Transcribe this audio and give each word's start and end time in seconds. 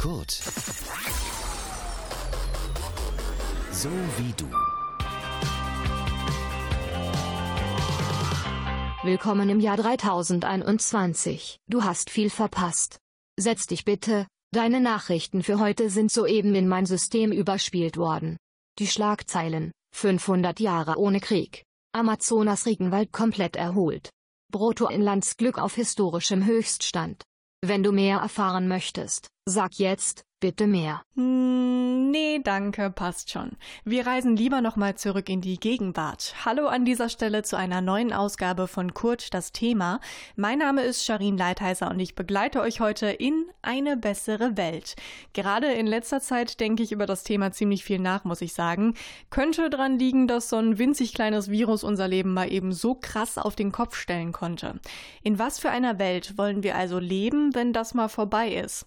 Kurt. 0.00 0.30
So 3.70 3.90
wie 4.16 4.32
du. 4.34 4.46
Willkommen 9.02 9.50
im 9.50 9.60
Jahr 9.60 9.76
3021. 9.76 11.58
Du 11.68 11.84
hast 11.84 12.08
viel 12.08 12.30
verpasst. 12.30 12.96
Setz 13.38 13.66
dich 13.66 13.84
bitte. 13.84 14.26
Deine 14.52 14.80
Nachrichten 14.80 15.42
für 15.42 15.58
heute 15.58 15.90
sind 15.90 16.10
soeben 16.10 16.54
in 16.54 16.66
mein 16.66 16.86
System 16.86 17.30
überspielt 17.30 17.98
worden. 17.98 18.38
Die 18.78 18.86
Schlagzeilen. 18.86 19.70
500 19.94 20.60
Jahre 20.60 20.96
ohne 20.96 21.20
Krieg. 21.20 21.62
Amazonas-Regenwald 21.92 23.12
komplett 23.12 23.54
erholt. 23.54 24.08
Bruttoinlandsglück 24.50 25.58
auf 25.58 25.74
historischem 25.74 26.46
Höchststand. 26.46 27.22
Wenn 27.62 27.82
du 27.82 27.92
mehr 27.92 28.20
erfahren 28.20 28.68
möchtest, 28.68 29.28
sag 29.44 29.74
jetzt, 29.78 30.24
bitte 30.40 30.66
mehr. 30.66 31.02
Hm, 31.14 32.10
nee, 32.10 32.40
danke, 32.42 32.90
passt 32.90 33.30
schon. 33.30 33.52
Wir 33.84 34.06
reisen 34.06 34.36
lieber 34.36 34.62
nochmal 34.62 34.96
zurück 34.96 35.28
in 35.28 35.42
die 35.42 35.60
Gegenwart. 35.60 36.34
Hallo 36.44 36.66
an 36.66 36.86
dieser 36.86 37.10
Stelle 37.10 37.42
zu 37.42 37.56
einer 37.56 37.82
neuen 37.82 38.12
Ausgabe 38.12 38.66
von 38.66 38.94
Kurt 38.94 39.34
das 39.34 39.52
Thema. 39.52 40.00
Mein 40.36 40.58
Name 40.58 40.82
ist 40.82 41.04
Sharin 41.04 41.36
Leitheiser 41.36 41.90
und 41.90 42.00
ich 42.00 42.14
begleite 42.14 42.60
euch 42.62 42.80
heute 42.80 43.06
in 43.06 43.44
eine 43.60 43.98
bessere 43.98 44.56
Welt. 44.56 44.96
Gerade 45.34 45.72
in 45.72 45.86
letzter 45.86 46.20
Zeit 46.20 46.58
denke 46.58 46.82
ich 46.82 46.92
über 46.92 47.06
das 47.06 47.22
Thema 47.22 47.52
ziemlich 47.52 47.84
viel 47.84 47.98
nach, 47.98 48.24
muss 48.24 48.40
ich 48.40 48.54
sagen. 48.54 48.94
Könnte 49.28 49.68
daran 49.68 49.98
liegen, 49.98 50.26
dass 50.26 50.48
so 50.48 50.56
ein 50.56 50.78
winzig 50.78 51.12
kleines 51.12 51.50
Virus 51.50 51.84
unser 51.84 52.08
Leben 52.08 52.32
mal 52.32 52.50
eben 52.50 52.72
so 52.72 52.94
krass 52.94 53.36
auf 53.36 53.56
den 53.56 53.72
Kopf 53.72 53.94
stellen 53.94 54.32
konnte. 54.32 54.80
In 55.22 55.38
was 55.38 55.58
für 55.58 55.70
einer 55.70 55.98
Welt 55.98 56.38
wollen 56.38 56.62
wir 56.62 56.76
also 56.76 56.98
leben, 56.98 57.54
wenn 57.54 57.74
das 57.74 57.92
mal 57.92 58.08
vorbei 58.08 58.54
ist? 58.54 58.86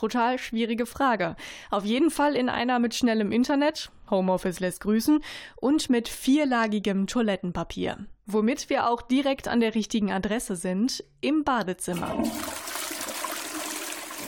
Total 0.00 0.38
schwierige 0.38 0.86
Frage. 0.86 1.36
Auf 1.70 1.84
jeden 1.84 2.10
Fall 2.10 2.34
in 2.34 2.48
einer 2.48 2.78
mit 2.78 2.94
schnellem 2.94 3.32
Internet, 3.32 3.90
Homeoffice 4.10 4.58
lässt 4.58 4.80
grüßen, 4.80 5.22
und 5.56 5.90
mit 5.90 6.08
vierlagigem 6.08 7.06
Toilettenpapier. 7.06 8.06
Womit 8.24 8.70
wir 8.70 8.88
auch 8.88 9.02
direkt 9.02 9.46
an 9.46 9.60
der 9.60 9.74
richtigen 9.74 10.10
Adresse 10.10 10.56
sind, 10.56 11.04
im 11.20 11.44
Badezimmer. 11.44 12.16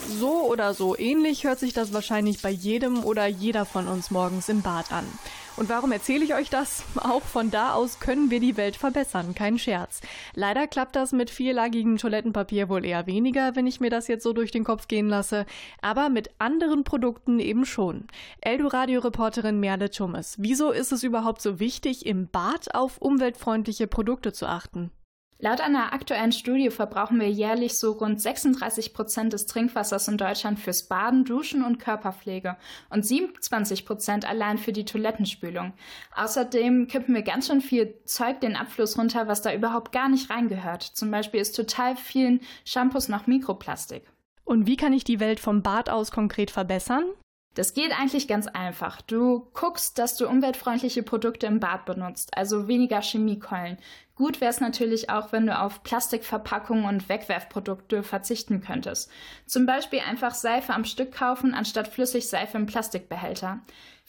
So 0.09 0.43
oder 0.43 0.75
so 0.75 0.95
ähnlich 0.95 1.45
hört 1.45 1.59
sich 1.59 1.73
das 1.73 1.95
wahrscheinlich 1.95 2.43
bei 2.43 2.51
jedem 2.51 3.03
oder 3.03 3.25
jeder 3.27 3.65
von 3.65 3.89
uns 3.89 4.11
morgens 4.11 4.51
im 4.51 4.61
Bad 4.61 4.93
an. 4.93 5.07
Und 5.57 5.69
warum 5.69 5.93
erzähle 5.93 6.25
ich 6.25 6.35
euch 6.35 6.49
das? 6.49 6.85
Auch 6.97 7.23
von 7.23 7.51
da 7.51 7.75
aus 7.75 8.01
können 8.01 8.31
wir 8.31 8.41
die 8.41 8.57
Welt 8.57 8.77
verbessern, 8.77 9.35
kein 9.35 9.59
Scherz. 9.59 10.01
Leider 10.35 10.67
klappt 10.67 10.97
das 10.97 11.13
mit 11.13 11.31
vierlagigem 11.31 11.99
Toilettenpapier 11.99 12.69
wohl 12.69 12.85
eher 12.85 13.07
weniger, 13.07 13.55
wenn 13.55 13.67
ich 13.67 13.81
mir 13.81 13.91
das 13.91 14.09
jetzt 14.09 14.23
so 14.23 14.33
durch 14.33 14.51
den 14.51 14.65
Kopf 14.65 14.89
gehen 14.89 15.09
lasse, 15.09 15.45
aber 15.83 16.09
mit 16.09 16.31
anderen 16.39 16.85
Produkten 16.85 17.39
eben 17.39 17.67
schon. 17.67 18.07
Eldoradio-Reporterin 18.41 19.61
Merle 19.61 19.91
Tummes, 19.91 20.37
wieso 20.39 20.71
ist 20.71 20.93
es 20.93 21.03
überhaupt 21.03 21.43
so 21.43 21.61
wichtig, 21.61 22.07
im 22.07 22.29
Bad 22.29 22.75
auf 22.75 22.99
umweltfreundliche 22.99 23.87
Produkte 23.87 24.33
zu 24.33 24.47
achten? 24.47 24.91
Laut 25.45 25.61
einer 25.61 25.93
aktuellen 25.93 26.31
Studie 26.31 26.71
verbrauchen 26.71 27.19
wir 27.19 27.29
jährlich 27.29 27.77
so 27.77 27.91
rund 27.91 28.21
36 28.21 28.95
Prozent 28.95 29.33
des 29.33 29.47
Trinkwassers 29.47 30.07
in 30.07 30.17
Deutschland 30.17 30.61
fürs 30.61 30.85
Baden, 30.85 31.25
Duschen 31.25 31.65
und 31.65 31.81
Körperpflege 31.81 32.57
und 32.91 33.05
27 33.05 33.85
Prozent 33.85 34.25
allein 34.25 34.57
für 34.57 34.73
die 34.73 34.85
Toilettenspülung. 34.85 35.73
Außerdem 36.15 36.87
kippen 36.87 37.13
wir 37.13 37.23
ganz 37.23 37.49
schön 37.49 37.61
viel 37.61 37.93
Zeug 38.05 38.41
den 38.41 38.55
Abfluss 38.55 38.97
runter, 38.97 39.27
was 39.27 39.43
da 39.43 39.53
überhaupt 39.53 39.91
gar 39.91 40.09
nicht 40.09 40.31
reingehört. 40.31 40.85
Zum 40.85 41.11
Beispiel 41.11 41.41
ist 41.41 41.57
total 41.57 41.97
vielen 41.97 42.39
Shampoos 42.65 43.09
noch 43.09 43.27
Mikroplastik. 43.27 44.05
Und 44.45 44.69
wie 44.69 44.77
kann 44.77 44.93
ich 44.93 45.03
die 45.03 45.19
Welt 45.19 45.41
vom 45.41 45.61
Bad 45.65 45.91
aus 45.91 46.13
konkret 46.13 46.53
verbessern? 46.53 47.03
Das 47.55 47.75
geht 47.75 47.93
eigentlich 47.93 48.29
ganz 48.29 48.47
einfach. 48.47 49.03
Du 49.03 49.49
guckst, 49.53 49.99
dass 49.99 50.17
du 50.17 50.27
umweltfreundliche 50.27 51.03
Produkte 51.03 51.47
im 51.47 51.61
Bad 51.61 51.85
benutzt, 51.85 52.37
also 52.37 52.67
weniger 52.67 53.03
Chemiekeulen, 53.03 53.79
Gut 54.15 54.41
wäre 54.41 54.51
es 54.51 54.61
natürlich 54.61 55.09
auch, 55.09 55.33
wenn 55.33 55.47
du 55.47 55.59
auf 55.59 55.83
Plastikverpackungen 55.83 56.85
und 56.85 57.09
Wegwerfprodukte 57.09 58.03
verzichten 58.03 58.61
könntest. 58.61 59.11
Zum 59.47 59.65
Beispiel 59.65 60.01
einfach 60.01 60.35
Seife 60.35 60.75
am 60.75 60.85
Stück 60.85 61.13
kaufen, 61.13 61.55
anstatt 61.55 61.89
Flüssigseife 61.89 62.59
im 62.59 62.67
Plastikbehälter. 62.67 63.61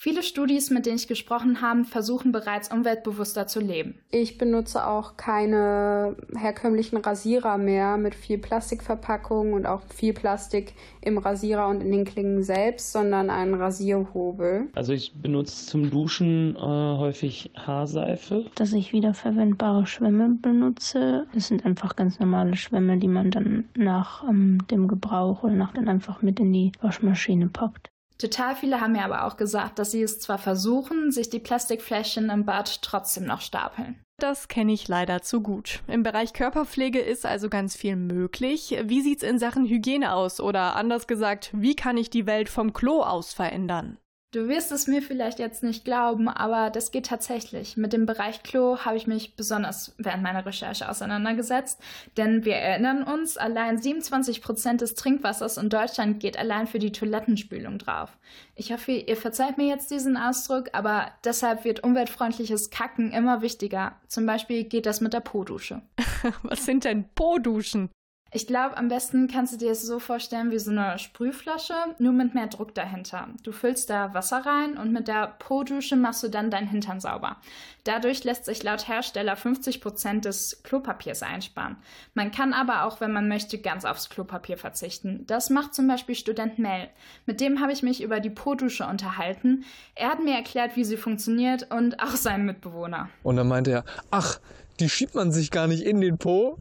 Viele 0.04 0.22
Studis, 0.22 0.70
mit 0.70 0.86
denen 0.86 0.98
ich 0.98 1.08
gesprochen 1.08 1.62
habe, 1.62 1.86
versuchen 1.86 2.34
bereits 2.34 2.70
umweltbewusster 2.70 3.48
zu 3.48 3.62
leben. 3.62 3.96
Ich 4.12 4.38
benutze 4.38 4.86
auch 4.86 5.16
keine 5.16 6.18
herkömmlichen 6.38 6.98
Rasierer 6.98 7.58
mehr 7.58 7.96
mit 7.96 8.14
viel 8.14 8.38
Plastikverpackung 8.38 9.54
und 9.54 9.66
auch 9.66 9.82
viel 9.96 10.12
Plastik 10.12 10.74
im 11.00 11.18
Rasierer 11.18 11.70
und 11.70 11.80
in 11.80 11.94
den 11.94 12.04
Klingen 12.04 12.44
selbst, 12.44 12.92
sondern 12.92 13.30
einen 13.30 13.54
Rasierhobel. 13.54 14.68
Also 14.76 14.92
ich 14.92 15.14
benutze 15.14 15.68
zum 15.68 15.90
Duschen 15.90 16.58
äh, 16.58 16.60
häufig 16.60 17.52
Haarseife. 17.56 18.48
Dass 18.56 18.74
ich 18.74 18.92
wiederverwendbare 18.92 19.88
Schwämme 19.88 20.38
benutze. 20.42 21.28
Das 21.34 21.48
sind 21.48 21.66
einfach 21.66 21.96
ganz 21.96 22.20
normale 22.20 22.58
Schwämme, 22.58 22.98
die 22.98 23.08
man 23.08 23.32
dann 23.32 23.70
nach 23.78 24.28
ähm, 24.28 24.58
dem 24.70 24.90
Gebrauch 24.90 25.44
oder 25.44 25.54
nach 25.54 25.72
dann 25.72 25.88
einfach 25.88 26.22
mit 26.22 26.42
in 26.42 26.52
die 26.52 26.74
Waschmaschine 26.82 27.48
packt. 27.48 27.93
Total 28.24 28.56
viele 28.56 28.80
haben 28.80 28.94
mir 28.94 29.04
aber 29.04 29.26
auch 29.26 29.36
gesagt, 29.36 29.80
dass 29.80 29.92
sie 29.92 30.02
es 30.02 30.18
zwar 30.18 30.38
versuchen, 30.38 31.12
sich 31.12 31.30
die 31.30 31.40
Plastikfläschchen 31.40 32.30
im 32.30 32.46
Bad 32.46 32.82
trotzdem 32.82 33.26
noch 33.26 33.42
stapeln. 33.42 34.02
Das 34.18 34.48
kenne 34.48 34.72
ich 34.72 34.88
leider 34.88 35.22
zu 35.22 35.42
gut. 35.42 35.82
Im 35.88 36.04
Bereich 36.04 36.32
Körperpflege 36.32 37.00
ist 37.00 37.26
also 37.26 37.50
ganz 37.50 37.76
viel 37.76 37.98
möglich. 37.98 38.80
Wie 38.86 39.02
sieht's 39.02 39.24
in 39.24 39.40
Sachen 39.40 39.66
Hygiene 39.66 40.14
aus? 40.14 40.40
Oder 40.40 40.78
anders 40.78 41.08
gesagt, 41.08 41.50
wie 41.52 41.76
kann 41.76 41.98
ich 41.98 42.10
die 42.10 42.26
Welt 42.26 42.48
vom 42.48 42.72
Klo 42.72 43.02
aus 43.02 43.34
verändern? 43.34 43.98
Du 44.34 44.48
wirst 44.48 44.72
es 44.72 44.88
mir 44.88 45.04
vielleicht 45.04 45.38
jetzt 45.38 45.62
nicht 45.62 45.86
glauben, 45.86 46.28
aber 46.28 46.72
das 46.72 46.90
geht 46.90 47.06
tatsächlich. 47.06 47.78
Mit 47.78 47.94
dem 47.94 48.08
Bereich 48.08 48.42
Klo 48.42 48.80
habe 48.80 48.98
ich 48.98 49.06
mich 49.06 49.36
besonders 49.36 49.94
während 50.00 50.24
meiner 50.24 50.44
Recherche 50.44 50.90
auseinandergesetzt, 50.90 51.80
denn 52.18 52.44
wir 52.44 52.56
erinnern 52.56 53.04
uns, 53.04 53.38
allein 53.38 53.78
27 53.78 54.42
Prozent 54.42 54.82
des 54.82 54.96
Trinkwassers 54.96 55.58
in 55.58 55.70
Deutschland 55.70 56.20
geht 56.20 56.36
allein 56.36 56.66
für 56.66 56.80
die 56.80 56.92
Toilettenspülung 56.92 57.78
drauf. 57.78 58.18
Ich 58.56 58.74
hoffe, 58.74 58.94
ihr 58.94 59.18
verzeiht 59.18 59.60
mir 59.60 59.68
jetzt 59.68 59.92
diesen 59.92 60.18
Ausdruck, 60.18 60.72
aber 60.74 61.12
deshalb 61.24 61.64
wird 61.64 61.84
umweltfreundliches 61.84 62.72
Kacken 62.72 63.12
immer 63.12 63.44
wichtiger. 63.44 63.98
Zum 64.08 64.26
Beispiel 64.26 64.64
geht 64.64 64.88
das 64.88 65.00
mit 65.00 65.14
der 65.14 65.20
Po-Dusche. 65.20 65.84
Was 66.42 66.66
sind 66.66 66.86
denn 66.86 67.06
Po-Duschen? 67.14 67.92
Ich 68.36 68.48
glaube, 68.48 68.78
am 68.78 68.88
besten 68.88 69.28
kannst 69.28 69.54
du 69.54 69.58
dir 69.58 69.72
es 69.72 69.84
so 69.84 70.00
vorstellen 70.00 70.50
wie 70.50 70.58
so 70.58 70.72
eine 70.72 70.98
Sprühflasche, 70.98 71.76
nur 72.00 72.14
mit 72.14 72.34
mehr 72.34 72.48
Druck 72.48 72.74
dahinter. 72.74 73.28
Du 73.44 73.52
füllst 73.52 73.92
da 73.92 74.16
Wasser 74.16 74.44
rein 74.44 74.76
und 74.76 74.92
mit 74.92 75.08
der 75.08 75.36
Po-Dusche 75.38 75.96
machst 75.96 76.24
du 76.24 76.30
dann 76.30 76.50
deinen 76.50 76.68
Hintern 76.68 77.00
sauber. 77.00 77.38
Dadurch 77.84 78.24
lässt 78.24 78.46
sich 78.46 78.64
laut 78.64 78.88
Hersteller 78.88 79.36
50 79.36 79.82
Prozent 79.82 80.26
des 80.26 80.64
Klopapiers 80.64 81.22
einsparen. 81.22 81.78
Man 82.16 82.32
kann 82.32 82.54
aber 82.54 82.86
auch, 82.86 83.02
wenn 83.02 83.14
man 83.14 83.28
möchte, 83.28 83.60
ganz 83.60 83.86
aufs 83.86 84.10
Klopapier 84.10 84.58
verzichten. 84.58 85.26
Das 85.28 85.52
macht 85.52 85.76
zum 85.76 85.88
Beispiel 85.88 86.16
Student 86.16 86.58
Mel. 86.58 86.90
Mit 87.28 87.40
dem 87.40 87.62
habe 87.62 87.72
ich 87.72 87.84
mich 87.84 88.02
über 88.02 88.20
die 88.20 88.32
Po-Dusche 88.32 88.88
unterhalten. 88.88 89.64
Er 89.94 90.10
hat 90.10 90.24
mir 90.24 90.34
erklärt, 90.34 90.76
wie 90.76 90.86
sie 90.86 90.98
funktioniert 90.98 91.72
und 91.72 92.00
auch 92.00 92.16
seinem 92.16 92.48
Mitbewohner. 92.48 93.10
Und 93.22 93.36
dann 93.36 93.48
meinte 93.48 93.70
er, 93.70 93.86
ach, 94.10 94.40
die 94.80 94.90
schiebt 94.90 95.14
man 95.14 95.32
sich 95.32 95.52
gar 95.52 95.68
nicht 95.68 95.84
in 95.84 96.02
den 96.02 96.18
Po. 96.18 96.58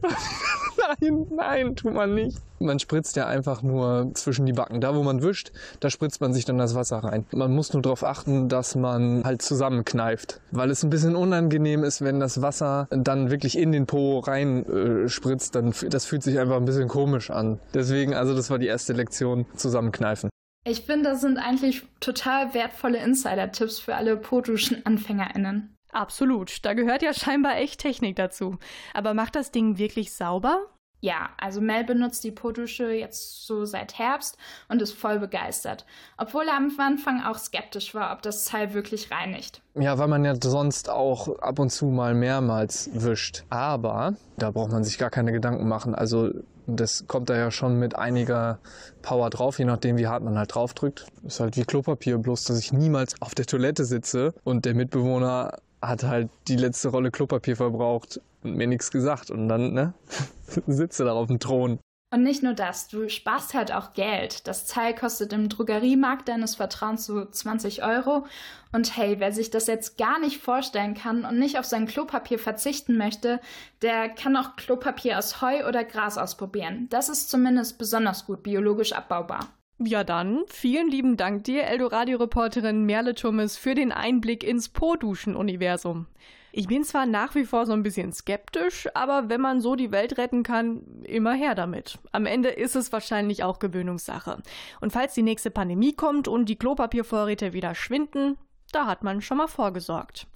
Nein, 0.99 1.27
nein, 1.31 1.75
tut 1.75 1.93
man 1.93 2.13
nicht. 2.13 2.37
Man 2.59 2.79
spritzt 2.79 3.15
ja 3.15 3.27
einfach 3.27 3.61
nur 3.61 4.11
zwischen 4.13 4.45
die 4.45 4.53
Backen. 4.53 4.79
Da, 4.79 4.95
wo 4.95 5.03
man 5.03 5.21
wischt, 5.21 5.51
da 5.79 5.89
spritzt 5.89 6.21
man 6.21 6.33
sich 6.33 6.45
dann 6.45 6.57
das 6.57 6.75
Wasser 6.75 6.97
rein. 6.97 7.25
Man 7.31 7.53
muss 7.53 7.73
nur 7.73 7.81
darauf 7.81 8.03
achten, 8.03 8.47
dass 8.47 8.75
man 8.75 9.23
halt 9.23 9.41
zusammenkneift. 9.41 10.39
Weil 10.51 10.71
es 10.71 10.83
ein 10.83 10.89
bisschen 10.89 11.15
unangenehm 11.15 11.83
ist, 11.83 12.01
wenn 12.01 12.19
das 12.19 12.41
Wasser 12.41 12.87
dann 12.89 13.31
wirklich 13.31 13.57
in 13.57 13.71
den 13.71 13.85
Po 13.85 14.19
rein 14.19 14.65
äh, 14.65 15.09
spritzt. 15.09 15.55
Dann, 15.55 15.73
das 15.89 16.05
fühlt 16.05 16.23
sich 16.23 16.39
einfach 16.39 16.55
ein 16.55 16.65
bisschen 16.65 16.87
komisch 16.87 17.31
an. 17.31 17.59
Deswegen, 17.73 18.13
also 18.13 18.33
das 18.35 18.49
war 18.49 18.59
die 18.59 18.67
erste 18.67 18.93
Lektion, 18.93 19.45
zusammenkneifen. 19.55 20.29
Ich 20.65 20.81
finde, 20.81 21.09
das 21.09 21.21
sind 21.21 21.37
eigentlich 21.37 21.83
total 21.99 22.53
wertvolle 22.53 22.99
Insider-Tipps 22.99 23.79
für 23.79 23.95
alle 23.95 24.15
Po-Duschen-AnfängerInnen. 24.15 25.75
Absolut. 25.93 26.65
Da 26.65 26.73
gehört 26.73 27.03
ja 27.03 27.13
scheinbar 27.13 27.57
echt 27.57 27.81
Technik 27.81 28.15
dazu. 28.15 28.57
Aber 28.93 29.13
macht 29.13 29.35
das 29.35 29.51
Ding 29.51 29.77
wirklich 29.77 30.13
sauber? 30.13 30.65
Ja, 31.03 31.31
also 31.37 31.59
Mel 31.59 31.83
benutzt 31.83 32.23
die 32.23 32.31
Po-Dusche 32.31 32.89
jetzt 32.91 33.45
so 33.45 33.65
seit 33.65 33.99
Herbst 33.99 34.37
und 34.69 34.81
ist 34.81 34.93
voll 34.93 35.19
begeistert. 35.19 35.85
Obwohl 36.17 36.45
er 36.47 36.55
am 36.55 36.71
Anfang 36.79 37.21
auch 37.25 37.37
skeptisch 37.37 37.93
war, 37.93 38.13
ob 38.13 38.21
das 38.21 38.45
Teil 38.45 38.73
wirklich 38.73 39.11
reinigt. 39.11 39.61
Ja, 39.75 39.97
weil 39.97 40.07
man 40.07 40.23
ja 40.23 40.33
sonst 40.41 40.89
auch 40.89 41.39
ab 41.39 41.59
und 41.59 41.71
zu 41.71 41.87
mal 41.87 42.13
mehrmals 42.13 42.89
wischt. 42.93 43.43
Aber 43.49 44.13
da 44.37 44.51
braucht 44.51 44.71
man 44.71 44.85
sich 44.85 44.97
gar 44.97 45.09
keine 45.09 45.33
Gedanken 45.33 45.67
machen. 45.67 45.93
Also 45.93 46.29
das 46.67 47.05
kommt 47.05 47.29
da 47.29 47.35
ja 47.35 47.51
schon 47.51 47.79
mit 47.79 47.97
einiger 47.97 48.59
Power 49.01 49.29
drauf, 49.29 49.59
je 49.59 49.65
nachdem 49.65 49.97
wie 49.97 50.07
hart 50.07 50.23
man 50.23 50.37
halt 50.37 50.55
draufdrückt. 50.55 51.07
Ist 51.27 51.41
halt 51.41 51.57
wie 51.57 51.65
Klopapier, 51.65 52.17
bloß 52.17 52.45
dass 52.45 52.59
ich 52.59 52.71
niemals 52.71 53.21
auf 53.21 53.35
der 53.35 53.45
Toilette 53.45 53.83
sitze 53.83 54.33
und 54.45 54.63
der 54.63 54.73
Mitbewohner 54.73 55.57
hat 55.87 56.03
halt 56.03 56.29
die 56.47 56.55
letzte 56.55 56.89
Rolle 56.89 57.11
Klopapier 57.11 57.55
verbraucht 57.55 58.19
und 58.43 58.55
mir 58.55 58.67
nichts 58.67 58.91
gesagt 58.91 59.31
und 59.31 59.47
dann 59.47 59.73
ne, 59.73 59.93
sitzt 60.67 60.99
er 60.99 61.07
da 61.07 61.13
auf 61.13 61.27
dem 61.27 61.39
Thron. 61.39 61.79
Und 62.13 62.21
nicht 62.21 62.43
nur 62.43 62.53
das, 62.53 62.89
du 62.89 63.09
sparst 63.09 63.55
halt 63.55 63.71
auch 63.71 63.93
Geld. 63.93 64.47
Das 64.47 64.67
Teil 64.67 64.93
kostet 64.93 65.33
im 65.33 65.49
Drogeriemarkt 65.49 66.29
deines 66.29 66.53
Vertrauens 66.53 67.07
so 67.07 67.25
20 67.25 67.83
Euro. 67.83 68.27
Und 68.71 68.95
hey, 68.95 69.15
wer 69.17 69.31
sich 69.31 69.49
das 69.49 69.65
jetzt 69.65 69.97
gar 69.97 70.19
nicht 70.19 70.39
vorstellen 70.39 70.93
kann 70.93 71.25
und 71.25 71.39
nicht 71.39 71.57
auf 71.57 71.65
sein 71.65 71.87
Klopapier 71.87 72.37
verzichten 72.37 72.97
möchte, 72.97 73.39
der 73.81 74.09
kann 74.09 74.37
auch 74.37 74.55
Klopapier 74.57 75.17
aus 75.17 75.41
Heu 75.41 75.67
oder 75.67 75.83
Gras 75.83 76.19
ausprobieren. 76.19 76.85
Das 76.91 77.09
ist 77.09 77.31
zumindest 77.31 77.79
besonders 77.79 78.27
gut 78.27 78.43
biologisch 78.43 78.93
abbaubar. 78.93 79.49
Ja 79.79 80.03
dann, 80.03 80.43
vielen 80.47 80.87
lieben 80.89 81.17
Dank 81.17 81.45
dir, 81.45 81.63
Eldoradio-Reporterin 81.63 82.85
Merle 82.85 83.15
Thomas, 83.15 83.57
für 83.57 83.73
den 83.73 83.91
Einblick 83.91 84.43
ins 84.43 84.69
Po-Duschen-Universum. 84.69 86.05
Ich 86.51 86.67
bin 86.67 86.83
zwar 86.83 87.07
nach 87.07 87.33
wie 87.33 87.45
vor 87.45 87.65
so 87.65 87.73
ein 87.73 87.81
bisschen 87.81 88.13
skeptisch, 88.13 88.87
aber 88.93 89.27
wenn 89.29 89.41
man 89.41 89.59
so 89.59 89.75
die 89.75 89.91
Welt 89.91 90.19
retten 90.19 90.43
kann, 90.43 91.01
immer 91.03 91.33
her 91.33 91.55
damit. 91.55 91.97
Am 92.11 92.27
Ende 92.27 92.49
ist 92.49 92.75
es 92.75 92.91
wahrscheinlich 92.91 93.43
auch 93.43 93.57
Gewöhnungssache. 93.57 94.43
Und 94.79 94.93
falls 94.93 95.15
die 95.15 95.23
nächste 95.23 95.49
Pandemie 95.49 95.93
kommt 95.93 96.27
und 96.27 96.45
die 96.45 96.57
Klopapiervorräte 96.57 97.53
wieder 97.53 97.73
schwinden, 97.73 98.37
da 98.71 98.85
hat 98.85 99.03
man 99.03 99.21
schon 99.21 99.37
mal 99.37 99.47
vorgesorgt. 99.47 100.27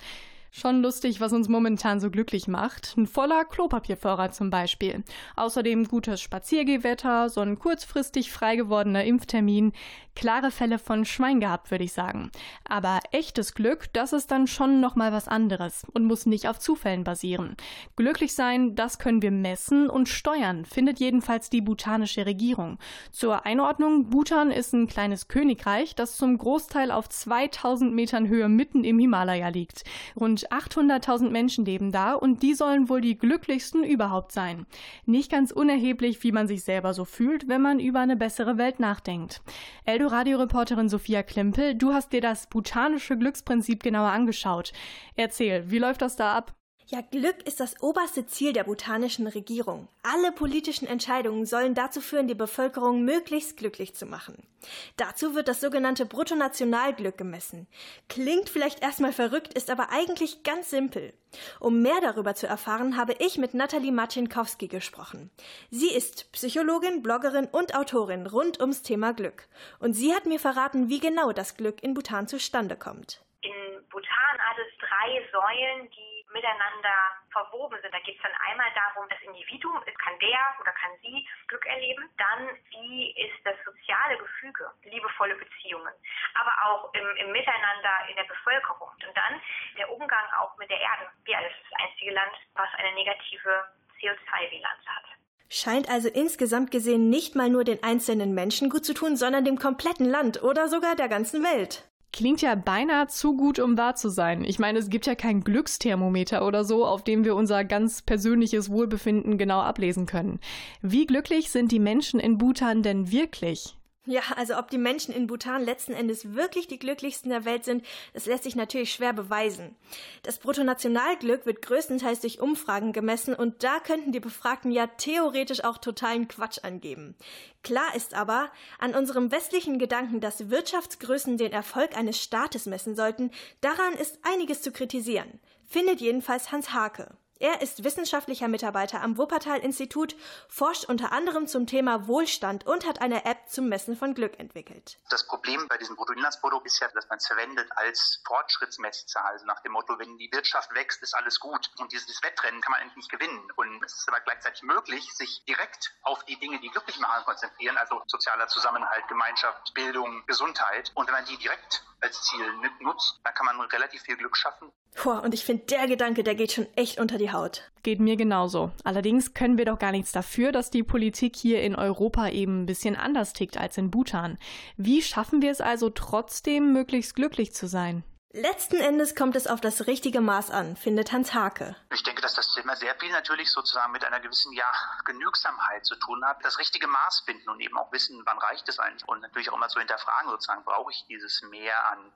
Schon 0.59 0.81
lustig, 0.81 1.21
was 1.21 1.33
uns 1.33 1.49
momentan 1.49 1.99
so 1.99 2.09
glücklich 2.09 2.47
macht. 2.47 2.95
Ein 2.97 3.05
voller 3.05 3.45
Klopapiervorrat 3.45 4.33
zum 4.33 4.49
Beispiel. 4.49 5.03
Außerdem 5.35 5.87
gutes 5.87 6.19
Spaziergehwetter, 6.19 7.29
so 7.29 7.41
ein 7.41 7.59
kurzfristig 7.59 8.31
frei 8.31 8.55
gewordener 8.55 9.03
Impftermin. 9.03 9.71
Klare 10.15 10.49
Fälle 10.49 10.79
von 10.79 11.05
Schwein 11.05 11.39
gehabt, 11.39 11.69
würde 11.69 11.83
ich 11.83 11.93
sagen. 11.93 12.31
Aber 12.67 13.01
echtes 13.11 13.53
Glück, 13.53 13.93
das 13.93 14.13
ist 14.13 14.31
dann 14.31 14.47
schon 14.47 14.81
nochmal 14.81 15.11
was 15.11 15.27
anderes 15.27 15.85
und 15.93 16.05
muss 16.05 16.25
nicht 16.25 16.47
auf 16.47 16.57
Zufällen 16.57 17.03
basieren. 17.03 17.55
Glücklich 17.95 18.33
sein, 18.33 18.73
das 18.73 18.97
können 18.97 19.21
wir 19.21 19.29
messen 19.29 19.87
und 19.87 20.09
steuern, 20.09 20.65
findet 20.65 20.99
jedenfalls 20.99 21.51
die 21.51 21.61
bhutanische 21.61 22.25
Regierung. 22.25 22.79
Zur 23.11 23.45
Einordnung, 23.45 24.09
Bhutan 24.09 24.49
ist 24.49 24.73
ein 24.73 24.87
kleines 24.87 25.27
Königreich, 25.27 25.93
das 25.93 26.17
zum 26.17 26.35
Großteil 26.39 26.89
auf 26.89 27.07
2000 27.07 27.93
Metern 27.93 28.27
Höhe 28.27 28.49
mitten 28.49 28.83
im 28.83 28.97
Himalaya 28.97 29.49
liegt. 29.49 29.83
Rund 30.19 30.46
800.000 30.51 31.29
Menschen 31.29 31.65
leben 31.65 31.91
da 31.91 32.13
und 32.13 32.43
die 32.43 32.53
sollen 32.53 32.89
wohl 32.89 33.01
die 33.01 33.17
glücklichsten 33.17 33.83
überhaupt 33.83 34.31
sein. 34.31 34.65
Nicht 35.05 35.31
ganz 35.31 35.51
unerheblich, 35.51 36.23
wie 36.23 36.31
man 36.31 36.47
sich 36.47 36.63
selber 36.63 36.93
so 36.93 37.05
fühlt, 37.05 37.47
wenn 37.47 37.61
man 37.61 37.79
über 37.79 37.99
eine 37.99 38.15
bessere 38.15 38.57
Welt 38.57 38.79
nachdenkt. 38.79 39.41
Eldoradio-Reporterin 39.85 40.89
Sophia 40.89 41.23
Klimpel, 41.23 41.75
du 41.75 41.93
hast 41.93 42.11
dir 42.13 42.21
das 42.21 42.47
bhutanische 42.47 43.17
Glücksprinzip 43.17 43.83
genauer 43.83 44.09
angeschaut. 44.09 44.73
Erzähl, 45.15 45.69
wie 45.69 45.79
läuft 45.79 46.01
das 46.01 46.15
da 46.15 46.35
ab? 46.35 46.56
Ja, 46.89 47.01
Glück 47.01 47.45
ist 47.45 47.59
das 47.59 47.83
oberste 47.83 48.27
Ziel 48.27 48.53
der 48.53 48.63
bhutanischen 48.63 49.27
Regierung. 49.27 49.89
Alle 50.03 50.31
politischen 50.31 50.87
Entscheidungen 50.87 51.45
sollen 51.45 51.75
dazu 51.75 51.99
führen, 51.99 52.29
die 52.29 52.33
Bevölkerung 52.33 53.03
möglichst 53.03 53.57
glücklich 53.57 53.93
zu 53.93 54.05
machen. 54.05 54.47
Dazu 54.95 55.35
wird 55.35 55.49
das 55.49 55.59
sogenannte 55.59 56.05
Bruttonationalglück 56.05 57.17
gemessen. 57.17 57.67
Klingt 58.07 58.47
vielleicht 58.47 58.81
erstmal 58.81 59.11
verrückt, 59.11 59.53
ist 59.53 59.69
aber 59.69 59.89
eigentlich 59.89 60.43
ganz 60.43 60.69
simpel. 60.69 61.13
Um 61.59 61.81
mehr 61.81 61.99
darüber 62.01 62.35
zu 62.35 62.47
erfahren, 62.47 62.95
habe 62.95 63.15
ich 63.19 63.37
mit 63.37 63.53
Nathalie 63.53 63.91
Marcinkowski 63.91 64.69
gesprochen. 64.69 65.29
Sie 65.69 65.93
ist 65.93 66.31
Psychologin, 66.31 67.03
Bloggerin 67.03 67.47
und 67.47 67.75
Autorin 67.75 68.27
rund 68.27 68.61
ums 68.61 68.81
Thema 68.81 69.11
Glück. 69.11 69.49
Und 69.79 69.91
sie 69.91 70.15
hat 70.15 70.25
mir 70.25 70.39
verraten, 70.39 70.87
wie 70.87 71.01
genau 71.01 71.33
das 71.33 71.57
Glück 71.57 71.83
in 71.83 71.93
Bhutan 71.93 72.29
zustande 72.29 72.77
kommt. 72.77 73.25
In 73.41 73.51
Bhutan 73.89 74.39
hat 74.39 74.55
es 74.57 74.77
drei 74.79 75.21
Säulen, 75.33 75.89
die 75.89 76.16
miteinander 76.31 76.97
verwoben 77.31 77.79
sind. 77.81 77.93
Da 77.93 77.99
geht 77.99 78.17
es 78.17 78.23
dann 78.23 78.35
einmal 78.49 78.67
darum, 78.73 79.07
das 79.09 79.21
Individuum, 79.21 79.81
kann 79.97 80.19
der 80.19 80.39
oder 80.61 80.71
kann 80.71 80.91
sie 81.01 81.27
Glück 81.47 81.65
erleben. 81.65 82.09
Dann, 82.17 82.49
wie 82.69 83.11
ist 83.15 83.39
das 83.43 83.55
soziale 83.65 84.17
Gefüge, 84.17 84.69
liebevolle 84.83 85.35
Beziehungen, 85.35 85.93
aber 86.35 86.53
auch 86.65 86.93
im, 86.93 87.07
im 87.17 87.31
Miteinander 87.31 88.09
in 88.09 88.15
der 88.15 88.23
Bevölkerung. 88.23 88.89
Und 88.89 89.15
dann 89.15 89.41
der 89.77 89.91
Umgang 89.91 90.25
auch 90.39 90.55
mit 90.57 90.69
der 90.69 90.79
Erde. 90.79 91.09
Ja, 91.27 91.41
das 91.41 91.51
ist 91.51 91.71
das 91.71 91.79
einzige 91.83 92.11
Land, 92.11 92.33
was 92.55 92.69
eine 92.77 92.93
negative 92.93 93.67
CO2-Bilanz 93.99 94.85
hat. 94.85 95.05
Scheint 95.49 95.89
also 95.89 96.09
insgesamt 96.09 96.71
gesehen 96.71 97.09
nicht 97.09 97.35
mal 97.35 97.49
nur 97.49 97.63
den 97.63 97.81
einzelnen 97.83 98.33
Menschen 98.33 98.69
gut 98.69 98.85
zu 98.85 98.93
tun, 98.93 99.15
sondern 99.15 99.45
dem 99.45 99.57
kompletten 99.57 100.05
Land 100.05 100.43
oder 100.43 100.67
sogar 100.67 100.95
der 100.95 101.07
ganzen 101.07 101.43
Welt. 101.43 101.87
Klingt 102.17 102.41
ja 102.41 102.55
beinahe 102.55 103.05
zu 103.05 103.37
gut, 103.37 103.59
um 103.59 103.77
wahr 103.77 103.93
zu 103.93 104.09
sein. 104.09 104.43
Ich 104.43 104.57
meine, 104.57 104.79
es 104.79 104.89
gibt 104.89 105.05
ja 105.05 105.13
kein 105.13 105.43
Glücksthermometer 105.43 106.43
oder 106.47 106.63
so, 106.63 106.83
auf 106.83 107.03
dem 107.03 107.23
wir 107.23 107.35
unser 107.35 107.63
ganz 107.63 108.01
persönliches 108.01 108.71
Wohlbefinden 108.71 109.37
genau 109.37 109.59
ablesen 109.59 110.07
können. 110.07 110.39
Wie 110.81 111.05
glücklich 111.05 111.51
sind 111.51 111.71
die 111.71 111.77
Menschen 111.77 112.19
in 112.19 112.39
Bhutan 112.39 112.81
denn 112.81 113.11
wirklich? 113.11 113.76
Ja, 114.09 114.21
also 114.37 114.57
ob 114.57 114.71
die 114.71 114.77
Menschen 114.77 115.13
in 115.13 115.27
Bhutan 115.27 115.65
letzten 115.65 115.91
Endes 115.91 116.33
wirklich 116.33 116.69
die 116.69 116.79
glücklichsten 116.79 117.29
der 117.29 117.43
Welt 117.43 117.65
sind, 117.65 117.85
das 118.13 118.25
lässt 118.25 118.45
sich 118.45 118.55
natürlich 118.55 118.93
schwer 118.93 119.11
beweisen. 119.11 119.75
Das 120.23 120.37
Bruttonationalglück 120.37 121.45
wird 121.45 121.61
größtenteils 121.61 122.21
durch 122.21 122.39
Umfragen 122.39 122.93
gemessen 122.93 123.35
und 123.35 123.65
da 123.65 123.81
könnten 123.81 124.13
die 124.13 124.21
Befragten 124.21 124.71
ja 124.71 124.87
theoretisch 124.87 125.61
auch 125.65 125.77
totalen 125.77 126.29
Quatsch 126.29 126.59
angeben. 126.63 127.15
Klar 127.63 127.95
ist 127.97 128.13
aber, 128.13 128.49
an 128.79 128.95
unserem 128.95 129.29
westlichen 129.29 129.77
Gedanken, 129.77 130.21
dass 130.21 130.49
Wirtschaftsgrößen 130.49 131.35
den 131.35 131.51
Erfolg 131.51 131.97
eines 131.97 132.17
Staates 132.17 132.65
messen 132.65 132.95
sollten, 132.95 133.31
daran 133.59 133.91
ist 133.95 134.19
einiges 134.23 134.61
zu 134.61 134.71
kritisieren, 134.71 135.41
findet 135.65 135.99
jedenfalls 135.99 136.53
Hans 136.53 136.71
Hake. 136.71 137.09
Er 137.39 137.61
ist 137.61 137.83
wissenschaftlicher 137.83 138.47
Mitarbeiter 138.47 139.01
am 139.01 139.17
Wuppertal-Institut, 139.17 140.15
forscht 140.49 140.85
unter 140.85 141.11
anderem 141.11 141.47
zum 141.47 141.67
Thema 141.67 142.07
Wohlstand 142.07 142.65
und 142.65 142.85
hat 142.87 143.01
eine 143.01 143.25
App 143.25 143.47
zum 143.47 143.69
Messen 143.69 143.95
von 143.95 144.15
Glück 144.15 144.39
entwickelt. 144.39 144.97
Das 145.09 145.27
Problem 145.27 145.67
bei 145.67 145.77
diesem 145.77 145.95
Bruttoinlandsprodukt 145.95 146.65
ist 146.65 146.79
ja, 146.79 146.87
dass 146.93 147.07
man 147.09 147.17
es 147.17 147.27
verwendet 147.27 147.69
als 147.75 148.21
Fortschrittsmesszahl. 148.25 149.31
Also 149.33 149.45
nach 149.45 149.61
dem 149.61 149.73
Motto, 149.73 149.99
wenn 149.99 150.17
die 150.17 150.31
Wirtschaft 150.31 150.73
wächst, 150.73 151.03
ist 151.03 151.13
alles 151.13 151.39
gut. 151.39 151.69
Und 151.77 151.91
dieses 151.91 152.23
Wettrennen 152.23 152.61
kann 152.61 152.71
man 152.71 152.81
eigentlich 152.81 152.97
nicht 152.97 153.11
gewinnen. 153.11 153.47
Und 153.55 153.83
es 153.83 153.93
ist 153.93 154.07
aber 154.07 154.19
gleichzeitig 154.21 154.63
möglich, 154.63 155.13
sich 155.13 155.43
direkt 155.47 155.93
auf 156.03 156.23
die 156.25 156.39
Dinge, 156.39 156.59
die 156.59 156.69
glücklich 156.69 156.97
machen, 156.99 157.23
konzentrieren. 157.25 157.77
Also 157.77 158.01
sozialer 158.07 158.47
Zusammenhalt, 158.47 159.07
Gemeinschaft, 159.07 159.73
Bildung, 159.75 160.25
Gesundheit. 160.25 160.91
Und 160.95 161.07
wenn 161.07 161.13
man 161.13 161.25
die 161.25 161.37
direkt 161.37 161.83
als 162.01 162.21
Ziel 162.23 162.39
nutzt, 162.81 163.19
dann 163.23 163.33
kann 163.33 163.45
man 163.45 163.59
relativ 163.67 164.01
viel 164.01 164.17
Glück 164.17 164.37
schaffen. 164.37 164.71
Boah, 165.03 165.21
und 165.23 165.33
ich 165.33 165.45
finde, 165.45 165.65
der 165.65 165.87
Gedanke, 165.87 166.23
der 166.23 166.35
geht 166.35 166.51
schon 166.51 166.67
echt 166.75 166.99
unter 166.99 167.17
die 167.17 167.31
Haut. 167.31 167.71
Geht 167.83 167.99
mir 167.99 168.15
genauso. 168.15 168.71
Allerdings 168.83 169.33
können 169.33 169.57
wir 169.57 169.65
doch 169.65 169.79
gar 169.79 169.91
nichts 169.91 170.11
dafür, 170.11 170.51
dass 170.51 170.71
die 170.71 170.83
Politik 170.83 171.35
hier 171.35 171.61
in 171.61 171.75
Europa 171.75 172.29
eben 172.29 172.63
ein 172.63 172.65
bisschen 172.65 172.95
anders 172.95 173.33
tickt 173.33 173.57
als 173.57 173.77
in 173.77 173.91
Bhutan. 173.91 174.37
Wie 174.75 175.01
schaffen 175.01 175.41
wir 175.41 175.51
es 175.51 175.61
also 175.61 175.89
trotzdem, 175.89 176.73
möglichst 176.73 177.15
glücklich 177.15 177.53
zu 177.53 177.67
sein? 177.67 178.03
Letzten 178.39 178.79
Endes 178.79 179.15
kommt 179.15 179.35
es 179.35 179.47
auf 179.47 179.61
das 179.61 179.87
richtige 179.87 180.21
Maß 180.21 180.51
an, 180.51 180.75
findet 180.75 181.11
Hans 181.11 181.33
Hake. 181.33 181.75
Ich 181.91 182.03
denke, 182.03 182.21
dass 182.21 182.35
das 182.35 182.53
Thema 182.53 182.75
sehr 182.75 182.93
viel 182.99 183.09
natürlich 183.09 183.51
sozusagen 183.51 183.91
mit 183.91 184.05
einer 184.05 184.19
gewissen 184.19 184.53
ja, 184.53 184.71
Genügsamkeit 185.05 185.83
zu 185.83 185.95
tun 185.95 186.23
hat. 186.23 186.37
Das 186.45 186.59
richtige 186.59 186.85
Maß 186.85 187.23
finden 187.25 187.49
und 187.49 187.59
eben 187.59 187.75
auch 187.79 187.91
wissen, 187.91 188.21
wann 188.27 188.37
reicht 188.37 188.69
es 188.69 188.77
eigentlich. 188.77 189.07
Und 189.07 189.21
natürlich 189.21 189.49
auch 189.49 189.55
immer 189.55 189.69
zu 189.69 189.79
hinterfragen, 189.79 190.29
sozusagen, 190.29 190.63
brauche 190.65 190.91
ich 190.91 191.03
dieses 191.09 191.41
mehr 191.49 191.83
an 191.91 192.13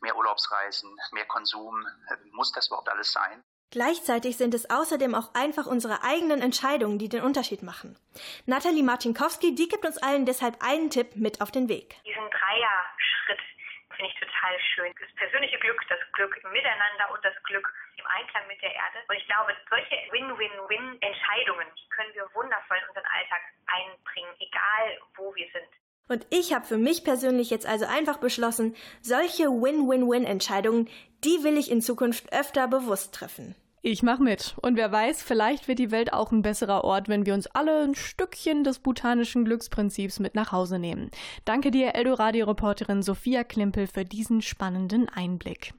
mehr 0.00 0.16
Urlaubsreisen, 0.16 0.88
mehr 1.10 1.26
Konsum? 1.26 1.84
Muss 2.30 2.52
das 2.52 2.68
überhaupt 2.68 2.88
alles 2.88 3.10
sein? 3.10 3.42
Gleichzeitig 3.72 4.36
sind 4.36 4.54
es 4.54 4.70
außerdem 4.70 5.16
auch 5.16 5.34
einfach 5.34 5.66
unsere 5.66 6.04
eigenen 6.04 6.42
Entscheidungen, 6.42 7.00
die 7.00 7.08
den 7.08 7.24
Unterschied 7.24 7.64
machen. 7.64 7.98
Nathalie 8.46 8.84
Martinkowski, 8.84 9.56
die 9.56 9.66
gibt 9.66 9.84
uns 9.84 9.98
allen 9.98 10.26
deshalb 10.26 10.62
einen 10.62 10.90
Tipp 10.90 11.16
mit 11.16 11.40
auf 11.40 11.50
den 11.50 11.68
Weg. 11.68 11.96
Diesen 12.04 12.30
Dreier-Schritt 12.30 13.40
finde 13.96 14.12
ich 14.12 14.20
total 14.20 14.54
schön. 14.60 14.92
Das 15.00 15.12
persönliche 15.16 15.58
Glück, 15.58 15.80
das 15.88 16.00
Glück 16.12 16.36
im 16.44 16.52
Miteinander 16.52 17.10
und 17.12 17.24
das 17.24 17.34
Glück 17.44 17.66
im 17.96 18.06
Einklang 18.06 18.46
mit 18.46 18.60
der 18.62 18.74
Erde. 18.74 19.02
Und 19.08 19.16
ich 19.16 19.26
glaube, 19.26 19.56
solche 19.68 19.96
Win-Win-Win-Entscheidungen, 20.12 21.66
können 21.90 22.14
wir 22.14 22.28
wundervoll 22.34 22.76
in 22.76 22.88
unseren 22.88 23.08
Alltag 23.08 23.42
einbringen, 23.66 24.34
egal 24.38 24.98
wo 25.16 25.34
wir 25.34 25.48
sind. 25.52 25.72
Und 26.08 26.26
ich 26.30 26.54
habe 26.54 26.64
für 26.64 26.78
mich 26.78 27.02
persönlich 27.02 27.50
jetzt 27.50 27.66
also 27.66 27.86
einfach 27.86 28.18
beschlossen, 28.18 28.76
solche 29.00 29.44
Win-Win-Win-Entscheidungen, 29.44 30.88
die 31.24 31.42
will 31.42 31.56
ich 31.56 31.70
in 31.70 31.82
Zukunft 31.82 32.32
öfter 32.32 32.68
bewusst 32.68 33.14
treffen. 33.14 33.56
Ich 33.88 34.02
mach 34.02 34.18
mit. 34.18 34.56
Und 34.62 34.76
wer 34.76 34.90
weiß, 34.90 35.22
vielleicht 35.22 35.68
wird 35.68 35.78
die 35.78 35.92
Welt 35.92 36.12
auch 36.12 36.32
ein 36.32 36.42
besserer 36.42 36.82
Ort, 36.82 37.08
wenn 37.08 37.24
wir 37.24 37.34
uns 37.34 37.46
alle 37.46 37.84
ein 37.84 37.94
Stückchen 37.94 38.64
des 38.64 38.80
botanischen 38.80 39.44
Glücksprinzips 39.44 40.18
mit 40.18 40.34
nach 40.34 40.50
Hause 40.50 40.80
nehmen. 40.80 41.08
Danke 41.44 41.70
dir, 41.70 41.94
Eldoradio-Reporterin 41.94 43.04
Sophia 43.04 43.44
Klimpel, 43.44 43.86
für 43.86 44.04
diesen 44.04 44.42
spannenden 44.42 45.08
Einblick. 45.08 45.72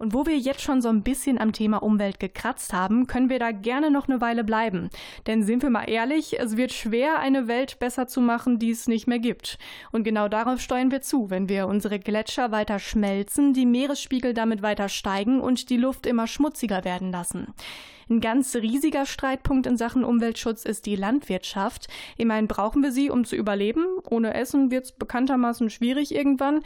Und 0.00 0.14
wo 0.14 0.24
wir 0.24 0.38
jetzt 0.38 0.62
schon 0.62 0.80
so 0.80 0.88
ein 0.88 1.02
bisschen 1.02 1.38
am 1.38 1.52
Thema 1.52 1.82
Umwelt 1.82 2.18
gekratzt 2.20 2.72
haben, 2.72 3.06
können 3.06 3.28
wir 3.28 3.38
da 3.38 3.52
gerne 3.52 3.90
noch 3.90 4.08
eine 4.08 4.22
Weile 4.22 4.44
bleiben. 4.44 4.88
Denn 5.26 5.42
sind 5.42 5.62
wir 5.62 5.68
mal 5.68 5.90
ehrlich, 5.90 6.40
es 6.40 6.56
wird 6.56 6.72
schwer, 6.72 7.18
eine 7.18 7.48
Welt 7.48 7.78
besser 7.78 8.06
zu 8.06 8.22
machen, 8.22 8.58
die 8.58 8.70
es 8.70 8.88
nicht 8.88 9.06
mehr 9.06 9.18
gibt. 9.18 9.58
Und 9.92 10.04
genau 10.04 10.28
darauf 10.28 10.58
steuern 10.58 10.90
wir 10.90 11.02
zu, 11.02 11.28
wenn 11.28 11.50
wir 11.50 11.66
unsere 11.66 11.98
Gletscher 11.98 12.50
weiter 12.50 12.78
schmelzen, 12.78 13.52
die 13.52 13.66
Meeresspiegel 13.66 14.32
damit 14.32 14.62
weiter 14.62 14.88
steigen 14.88 15.38
und 15.38 15.68
die 15.68 15.76
Luft 15.76 16.06
immer 16.06 16.26
schmutziger 16.26 16.82
werden 16.82 17.12
lassen. 17.12 17.48
Ein 18.08 18.20
ganz 18.20 18.56
riesiger 18.56 19.06
Streitpunkt 19.06 19.68
in 19.68 19.76
Sachen 19.76 20.02
Umweltschutz 20.02 20.64
ist 20.64 20.86
die 20.86 20.96
Landwirtschaft. 20.96 21.86
Immerhin 22.16 22.48
brauchen 22.48 22.82
wir 22.82 22.90
sie, 22.90 23.08
um 23.08 23.24
zu 23.24 23.36
überleben. 23.36 23.84
Ohne 24.08 24.34
Essen 24.34 24.72
wird 24.72 24.86
es 24.86 24.92
bekanntermaßen 24.92 25.70
schwierig 25.70 26.12
irgendwann. 26.12 26.62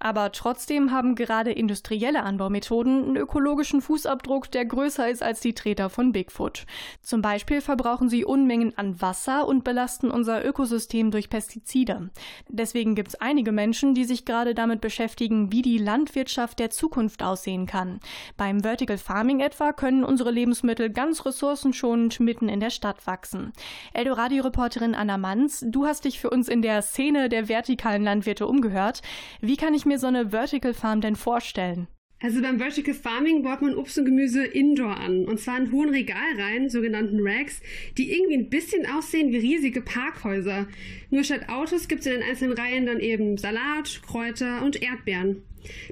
Aber 0.00 0.32
trotzdem 0.32 0.90
haben 0.90 1.14
gerade 1.14 1.52
industrielle 1.52 2.22
Anbaumethoden 2.22 3.04
einen 3.04 3.16
ökologischen 3.16 3.82
Fußabdruck, 3.82 4.50
der 4.50 4.64
größer 4.64 5.10
ist 5.10 5.22
als 5.22 5.40
die 5.40 5.52
Treter 5.52 5.90
von 5.90 6.12
Bigfoot. 6.12 6.64
Zum 7.02 7.20
Beispiel 7.20 7.60
verbrauchen 7.60 8.08
sie 8.08 8.24
Unmengen 8.24 8.76
an 8.78 9.00
Wasser 9.02 9.46
und 9.46 9.62
belasten 9.62 10.10
unser 10.10 10.44
Ökosystem 10.44 11.10
durch 11.10 11.28
Pestizide. 11.28 12.10
Deswegen 12.48 12.94
gibt 12.94 13.08
es 13.08 13.20
einige 13.20 13.52
Menschen, 13.52 13.94
die 13.94 14.04
sich 14.04 14.24
gerade 14.24 14.54
damit 14.54 14.80
beschäftigen, 14.80 15.52
wie 15.52 15.60
die 15.60 15.76
Landwirtschaft 15.76 16.58
der 16.58 16.70
Zukunft 16.70 17.22
aussehen 17.22 17.66
kann. 17.66 18.00
Beim 18.38 18.60
Vertical 18.60 18.96
Farming 18.96 19.40
etwa 19.40 19.74
können 19.74 20.04
unsere 20.04 20.30
Lebensmittel 20.30 20.88
ganz 20.88 21.26
ressourcenschonend 21.26 22.20
mitten 22.20 22.48
in 22.48 22.60
der 22.60 22.70
Stadt 22.70 23.06
wachsen. 23.06 23.52
Eldoradio-Reporterin 23.92 24.94
Anna 24.94 25.18
Manns, 25.18 25.62
du 25.68 25.84
hast 25.84 26.06
dich 26.06 26.20
für 26.20 26.30
uns 26.30 26.48
in 26.48 26.62
der 26.62 26.80
Szene 26.80 27.28
der 27.28 27.48
vertikalen 27.50 28.02
Landwirte 28.02 28.46
umgehört. 28.46 29.02
Wie 29.42 29.58
kann 29.58 29.74
ich 29.74 29.89
mir 29.90 29.98
so 29.98 30.06
eine 30.06 30.30
Vertical 30.30 30.72
Farm 30.72 31.00
denn 31.00 31.16
vorstellen? 31.16 31.88
Also 32.22 32.42
beim 32.42 32.58
Vertical 32.58 32.92
Farming 32.92 33.42
baut 33.42 33.62
man 33.62 33.74
Obst 33.74 33.98
und 33.98 34.04
Gemüse 34.04 34.44
indoor 34.44 34.98
an. 34.98 35.24
Und 35.24 35.40
zwar 35.40 35.58
in 35.58 35.72
hohen 35.72 35.88
Regalreihen, 35.88 36.68
sogenannten 36.68 37.18
Racks, 37.22 37.62
die 37.96 38.12
irgendwie 38.12 38.34
ein 38.34 38.50
bisschen 38.50 38.84
aussehen 38.86 39.32
wie 39.32 39.38
riesige 39.38 39.80
Parkhäuser. 39.80 40.68
Nur 41.10 41.24
statt 41.24 41.48
Autos 41.48 41.88
gibt 41.88 42.02
es 42.02 42.06
in 42.06 42.12
den 42.12 42.22
einzelnen 42.22 42.56
Reihen 42.56 42.84
dann 42.84 43.00
eben 43.00 43.38
Salat, 43.38 44.02
Kräuter 44.06 44.62
und 44.62 44.82
Erdbeeren. 44.82 45.42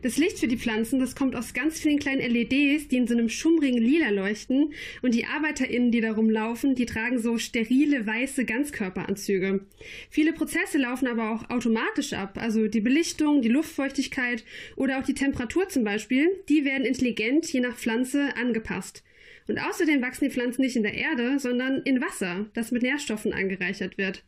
Das 0.02 0.16
Licht 0.16 0.38
für 0.38 0.48
die 0.48 0.56
Pflanzen, 0.56 0.98
das 0.98 1.14
kommt 1.14 1.36
aus 1.36 1.54
ganz 1.54 1.80
vielen 1.80 1.98
kleinen 1.98 2.20
LEDs, 2.20 2.88
die 2.88 2.96
in 2.96 3.06
so 3.06 3.14
einem 3.14 3.28
schummrigen 3.28 3.80
Lila 3.80 4.10
leuchten. 4.10 4.72
Und 5.02 5.14
die 5.14 5.26
ArbeiterInnen, 5.26 5.90
die 5.90 6.00
darum 6.00 6.30
laufen, 6.30 6.74
die 6.74 6.86
tragen 6.86 7.18
so 7.18 7.38
sterile, 7.38 8.06
weiße 8.06 8.44
Ganzkörperanzüge. 8.44 9.60
Viele 10.10 10.32
Prozesse 10.32 10.78
laufen 10.78 11.08
aber 11.08 11.30
auch 11.30 11.50
automatisch 11.50 12.12
ab. 12.12 12.38
Also 12.40 12.68
die 12.68 12.80
Belichtung, 12.80 13.42
die 13.42 13.48
Luftfeuchtigkeit 13.48 14.44
oder 14.76 14.98
auch 14.98 15.04
die 15.04 15.14
Temperatur 15.14 15.68
zum 15.68 15.84
Beispiel, 15.84 16.28
die 16.48 16.64
werden 16.64 16.86
intelligent 16.86 17.52
je 17.52 17.60
nach 17.60 17.76
Pflanze 17.76 18.36
angepasst. 18.36 19.02
Und 19.48 19.58
außerdem 19.58 20.02
wachsen 20.02 20.24
die 20.24 20.30
Pflanzen 20.30 20.60
nicht 20.60 20.76
in 20.76 20.82
der 20.82 20.94
Erde, 20.94 21.38
sondern 21.38 21.82
in 21.82 22.00
Wasser, 22.00 22.46
das 22.54 22.70
mit 22.70 22.82
Nährstoffen 22.82 23.32
angereichert 23.32 23.98
wird. 23.98 24.22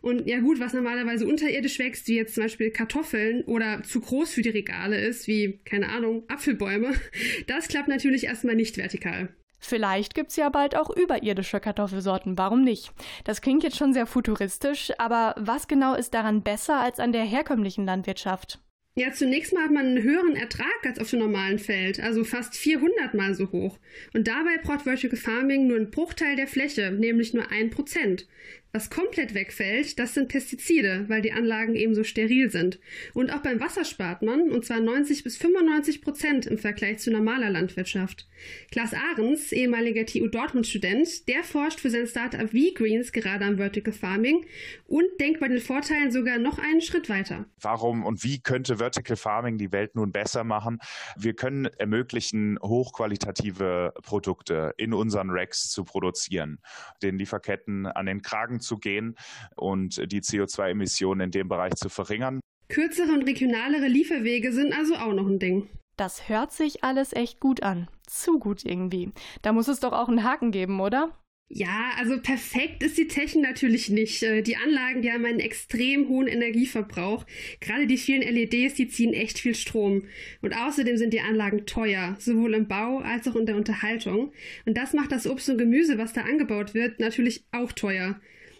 Und 0.00 0.26
ja 0.26 0.40
gut, 0.40 0.60
was 0.60 0.72
normalerweise 0.72 1.26
unterirdisch 1.26 1.78
wächst, 1.78 2.08
wie 2.08 2.16
jetzt 2.16 2.34
zum 2.34 2.44
Beispiel 2.44 2.70
Kartoffeln 2.70 3.42
oder 3.44 3.82
zu 3.82 4.00
groß 4.00 4.32
für 4.32 4.42
die 4.42 4.50
Regale 4.50 4.98
ist, 4.98 5.28
wie, 5.28 5.60
keine 5.64 5.90
Ahnung, 5.90 6.24
Apfelbäume, 6.28 6.94
das 7.46 7.68
klappt 7.68 7.88
natürlich 7.88 8.24
erstmal 8.24 8.56
nicht 8.56 8.76
vertikal. 8.76 9.28
Vielleicht 9.64 10.16
gibt's 10.16 10.34
ja 10.36 10.48
bald 10.48 10.74
auch 10.74 10.90
überirdische 10.90 11.60
Kartoffelsorten, 11.60 12.36
warum 12.36 12.64
nicht? 12.64 12.90
Das 13.22 13.40
klingt 13.40 13.62
jetzt 13.62 13.76
schon 13.76 13.92
sehr 13.92 14.06
futuristisch, 14.06 14.90
aber 14.98 15.36
was 15.38 15.68
genau 15.68 15.94
ist 15.94 16.14
daran 16.14 16.42
besser 16.42 16.80
als 16.80 16.98
an 16.98 17.12
der 17.12 17.22
herkömmlichen 17.22 17.86
Landwirtschaft? 17.86 18.58
Ja, 18.94 19.10
zunächst 19.10 19.54
mal 19.54 19.64
hat 19.64 19.70
man 19.70 19.86
einen 19.86 20.02
höheren 20.02 20.36
Ertrag 20.36 20.84
als 20.84 20.98
auf 20.98 21.08
dem 21.08 21.20
normalen 21.20 21.58
Feld, 21.58 21.98
also 21.98 22.24
fast 22.24 22.54
400 22.54 23.14
mal 23.14 23.34
so 23.34 23.50
hoch. 23.50 23.78
Und 24.12 24.28
dabei 24.28 24.58
braucht 24.62 24.82
Vertical 24.82 25.16
Farming 25.18 25.66
nur 25.66 25.78
einen 25.78 25.90
Bruchteil 25.90 26.36
der 26.36 26.46
Fläche, 26.46 26.90
nämlich 26.92 27.32
nur 27.32 27.50
ein 27.50 27.70
Prozent. 27.70 28.26
Was 28.74 28.88
komplett 28.88 29.34
wegfällt, 29.34 29.98
das 29.98 30.14
sind 30.14 30.28
Pestizide, 30.28 31.04
weil 31.08 31.20
die 31.20 31.32
Anlagen 31.32 31.74
eben 31.74 31.94
so 31.94 32.04
steril 32.04 32.50
sind. 32.50 32.80
Und 33.12 33.30
auch 33.30 33.40
beim 33.40 33.60
Wasser 33.60 33.84
spart 33.84 34.22
man, 34.22 34.50
und 34.50 34.64
zwar 34.64 34.80
90 34.80 35.24
bis 35.24 35.36
95 35.36 36.00
Prozent 36.00 36.46
im 36.46 36.56
Vergleich 36.56 36.98
zu 36.98 37.10
normaler 37.10 37.50
Landwirtschaft. 37.50 38.26
Klaas 38.70 38.94
Ahrens, 38.94 39.52
ehemaliger 39.52 40.06
TU 40.06 40.26
Dortmund-Student, 40.26 41.28
der 41.28 41.44
forscht 41.44 41.80
für 41.80 41.90
sein 41.90 42.06
Startup 42.06 42.48
V-Greens 42.48 43.12
gerade 43.12 43.44
am 43.44 43.58
Vertical 43.58 43.92
Farming 43.92 44.46
und 44.86 45.04
denkt 45.20 45.40
bei 45.40 45.48
den 45.48 45.60
Vorteilen 45.60 46.10
sogar 46.10 46.38
noch 46.38 46.58
einen 46.58 46.80
Schritt 46.80 47.10
weiter. 47.10 47.44
Warum 47.60 48.06
und 48.06 48.24
wie 48.24 48.40
könnte 48.40 48.78
Vertical 48.78 49.18
Farming 49.18 49.58
die 49.58 49.70
Welt 49.72 49.94
nun 49.96 50.12
besser 50.12 50.44
machen? 50.44 50.78
Wir 51.18 51.34
können 51.34 51.66
ermöglichen, 51.66 52.58
hochqualitative 52.62 53.92
Produkte 54.02 54.72
in 54.78 54.94
unseren 54.94 55.28
Racks 55.28 55.68
zu 55.68 55.84
produzieren, 55.84 56.58
den 57.02 57.18
Lieferketten 57.18 57.84
an 57.86 58.06
den 58.06 58.22
Kragen 58.22 58.61
zu 58.62 58.78
gehen 58.78 59.16
und 59.56 60.10
die 60.10 60.22
CO2-Emissionen 60.22 61.26
in 61.26 61.30
dem 61.30 61.48
Bereich 61.48 61.74
zu 61.74 61.88
verringern. 61.88 62.40
Kürzere 62.68 63.12
und 63.12 63.24
regionalere 63.24 63.86
Lieferwege 63.86 64.52
sind 64.52 64.72
also 64.72 64.94
auch 64.94 65.12
noch 65.12 65.26
ein 65.26 65.38
Ding. 65.38 65.68
Das 65.96 66.28
hört 66.28 66.52
sich 66.52 66.82
alles 66.82 67.12
echt 67.12 67.38
gut 67.38 67.62
an. 67.62 67.88
Zu 68.06 68.38
gut 68.38 68.64
irgendwie. 68.64 69.12
Da 69.42 69.52
muss 69.52 69.68
es 69.68 69.80
doch 69.80 69.92
auch 69.92 70.08
einen 70.08 70.24
Haken 70.24 70.50
geben, 70.50 70.80
oder? 70.80 71.12
Ja, 71.54 71.90
also 71.98 72.18
perfekt 72.18 72.82
ist 72.82 72.96
die 72.96 73.08
Technik 73.08 73.44
natürlich 73.44 73.90
nicht. 73.90 74.22
Äh, 74.22 74.40
die 74.40 74.56
Anlagen, 74.56 75.02
die 75.02 75.12
haben 75.12 75.26
einen 75.26 75.38
extrem 75.38 76.08
hohen 76.08 76.26
Energieverbrauch. 76.26 77.26
Gerade 77.60 77.86
die 77.86 77.98
vielen 77.98 78.22
LEDs, 78.22 78.74
die 78.74 78.88
ziehen 78.88 79.12
echt 79.12 79.38
viel 79.38 79.54
Strom. 79.54 80.04
Und 80.40 80.56
außerdem 80.56 80.96
sind 80.96 81.12
die 81.12 81.20
Anlagen 81.20 81.66
teuer, 81.66 82.16
sowohl 82.18 82.54
im 82.54 82.68
Bau 82.68 83.00
als 83.00 83.28
auch 83.28 83.36
in 83.36 83.44
der 83.44 83.56
Unterhaltung. 83.56 84.32
Und 84.64 84.78
das 84.78 84.94
macht 84.94 85.12
das 85.12 85.26
Obst 85.26 85.50
und 85.50 85.58
Gemüse, 85.58 85.98
was 85.98 86.14
da 86.14 86.22
angebaut 86.22 86.72
wird, 86.72 87.00
natürlich 87.00 87.44
auch 87.52 87.72
teuer. 87.72 88.18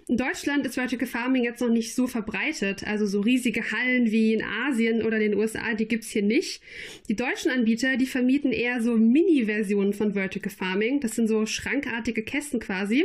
In 0.09 0.17
Deutschland 0.17 0.67
ist 0.67 0.75
Vertical 0.75 1.07
Farming 1.07 1.45
jetzt 1.45 1.61
noch 1.61 1.69
nicht 1.69 1.95
so 1.95 2.07
verbreitet. 2.07 2.85
Also 2.87 3.07
so 3.07 3.21
riesige 3.21 3.71
Hallen 3.71 4.11
wie 4.11 4.35
in 4.35 4.43
Asien 4.43 5.03
oder 5.03 5.19
den 5.19 5.35
USA, 5.35 5.75
die 5.75 5.87
gibt's 5.87 6.11
hier 6.11 6.23
nicht. 6.23 6.61
Die 7.09 7.15
deutschen 7.15 7.51
Anbieter, 7.51 7.97
die 7.97 8.07
vermieten 8.07 8.53
eher 8.53 8.83
so 8.83 8.97
Mini-Versionen 8.97 9.93
von 9.93 10.15
Vertical 10.15 10.51
Farming. 10.51 11.01
Das 11.01 11.13
sind 11.13 11.29
so 11.29 11.47
schrankartige 11.47 12.23
Kästen 12.23 12.59
quasi. 12.59 13.05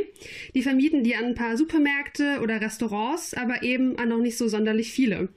Die 0.54 0.62
vermieten 0.62 1.04
die 1.04 1.14
an 1.14 1.26
ein 1.26 1.34
paar 1.34 1.56
Supermärkte 1.56 2.40
oder 2.42 2.60
Restaurants, 2.60 3.32
aber 3.34 3.62
eben 3.62 3.96
an 3.98 4.08
noch 4.08 4.20
nicht 4.20 4.36
so 4.36 4.48
sonderlich 4.48 4.90
viele. 4.90 5.28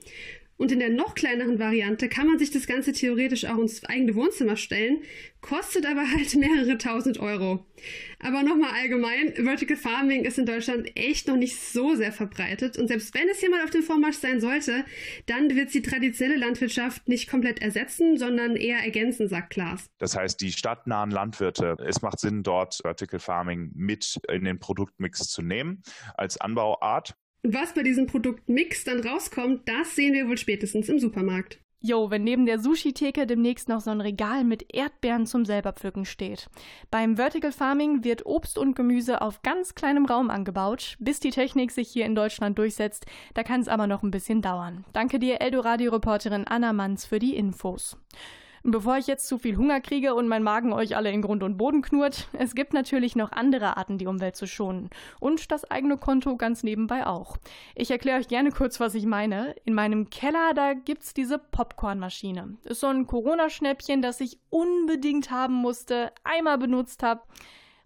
Und 0.56 0.70
in 0.70 0.78
der 0.78 0.90
noch 0.90 1.14
kleineren 1.14 1.58
Variante 1.58 2.08
kann 2.08 2.26
man 2.26 2.38
sich 2.38 2.50
das 2.50 2.66
Ganze 2.66 2.92
theoretisch 2.92 3.46
auch 3.46 3.58
ins 3.58 3.84
eigene 3.84 4.14
Wohnzimmer 4.14 4.56
stellen, 4.56 5.02
kostet 5.40 5.86
aber 5.86 6.08
halt 6.08 6.34
mehrere 6.36 6.78
tausend 6.78 7.18
Euro. 7.18 7.66
Aber 8.20 8.42
nochmal 8.44 8.70
allgemein, 8.80 9.32
Vertical 9.34 9.76
Farming 9.76 10.24
ist 10.24 10.38
in 10.38 10.46
Deutschland 10.46 10.96
echt 10.96 11.26
noch 11.26 11.36
nicht 11.36 11.58
so 11.58 11.96
sehr 11.96 12.12
verbreitet 12.12 12.78
und 12.78 12.86
selbst 12.88 13.12
wenn 13.14 13.28
es 13.28 13.40
hier 13.40 13.50
mal 13.50 13.64
auf 13.64 13.70
dem 13.70 13.82
Vormarsch 13.82 14.16
sein 14.16 14.40
sollte, 14.40 14.84
dann 15.26 15.54
wird 15.56 15.74
die 15.74 15.82
traditionelle 15.82 16.38
Landwirtschaft 16.38 17.08
nicht 17.08 17.28
komplett 17.28 17.60
ersetzen, 17.60 18.16
sondern 18.16 18.54
eher 18.54 18.78
ergänzen, 18.78 19.28
sagt 19.28 19.50
Klaas. 19.50 19.90
Das 19.98 20.16
heißt, 20.16 20.40
die 20.40 20.52
stadtnahen 20.52 21.10
Landwirte, 21.10 21.76
es 21.84 22.02
macht 22.02 22.20
Sinn, 22.20 22.42
dort 22.42 22.78
Vertical 22.82 23.18
Farming 23.18 23.72
mit 23.74 24.20
in 24.30 24.44
den 24.44 24.60
Produktmix 24.60 25.28
zu 25.28 25.42
nehmen 25.42 25.82
als 26.14 26.40
Anbauart. 26.40 27.16
Was 27.42 27.74
bei 27.74 27.82
diesem 27.82 28.06
Produktmix 28.06 28.84
dann 28.84 29.00
rauskommt, 29.00 29.68
das 29.68 29.96
sehen 29.96 30.14
wir 30.14 30.28
wohl 30.28 30.38
spätestens 30.38 30.88
im 30.88 31.00
Supermarkt. 31.00 31.58
Jo, 31.84 32.10
wenn 32.10 32.22
neben 32.22 32.46
der 32.46 32.60
Sushi-Theke 32.60 33.26
demnächst 33.26 33.68
noch 33.68 33.80
so 33.80 33.90
ein 33.90 34.00
Regal 34.00 34.44
mit 34.44 34.72
Erdbeeren 34.72 35.26
zum 35.26 35.44
selberpflücken 35.44 36.04
steht. 36.04 36.48
Beim 36.92 37.16
Vertical 37.16 37.50
Farming 37.50 38.04
wird 38.04 38.24
Obst 38.24 38.56
und 38.56 38.76
Gemüse 38.76 39.20
auf 39.20 39.42
ganz 39.42 39.74
kleinem 39.74 40.06
Raum 40.06 40.30
angebaut, 40.30 40.96
bis 41.00 41.18
die 41.18 41.30
Technik 41.30 41.72
sich 41.72 41.88
hier 41.88 42.06
in 42.06 42.14
Deutschland 42.14 42.56
durchsetzt. 42.56 43.06
Da 43.34 43.42
kann 43.42 43.60
es 43.60 43.66
aber 43.66 43.88
noch 43.88 44.04
ein 44.04 44.12
bisschen 44.12 44.42
dauern. 44.42 44.84
Danke 44.92 45.18
dir, 45.18 45.40
Eldoradio-Reporterin 45.40 46.46
Anna 46.46 46.72
Manns, 46.72 47.04
für 47.04 47.18
die 47.18 47.34
Infos. 47.34 47.96
Bevor 48.64 48.96
ich 48.96 49.08
jetzt 49.08 49.26
zu 49.26 49.38
viel 49.38 49.56
Hunger 49.56 49.80
kriege 49.80 50.14
und 50.14 50.28
mein 50.28 50.44
Magen 50.44 50.72
euch 50.72 50.96
alle 50.96 51.10
in 51.10 51.20
Grund 51.20 51.42
und 51.42 51.56
Boden 51.56 51.82
knurrt, 51.82 52.28
es 52.32 52.54
gibt 52.54 52.74
natürlich 52.74 53.16
noch 53.16 53.32
andere 53.32 53.76
Arten, 53.76 53.98
die 53.98 54.06
Umwelt 54.06 54.36
zu 54.36 54.46
schonen. 54.46 54.88
Und 55.18 55.50
das 55.50 55.68
eigene 55.68 55.96
Konto 55.96 56.36
ganz 56.36 56.62
nebenbei 56.62 57.04
auch. 57.04 57.38
Ich 57.74 57.90
erkläre 57.90 58.20
euch 58.20 58.28
gerne 58.28 58.52
kurz, 58.52 58.78
was 58.78 58.94
ich 58.94 59.04
meine. 59.04 59.56
In 59.64 59.74
meinem 59.74 60.10
Keller, 60.10 60.54
da 60.54 60.74
gibt's 60.74 61.12
diese 61.12 61.38
Popcornmaschine. 61.38 62.56
Ist 62.62 62.80
so 62.80 62.86
ein 62.86 63.08
Corona-Schnäppchen, 63.08 64.00
das 64.00 64.20
ich 64.20 64.38
unbedingt 64.48 65.32
haben 65.32 65.54
musste, 65.54 66.12
einmal 66.22 66.58
benutzt 66.58 67.02
habe. 67.02 67.22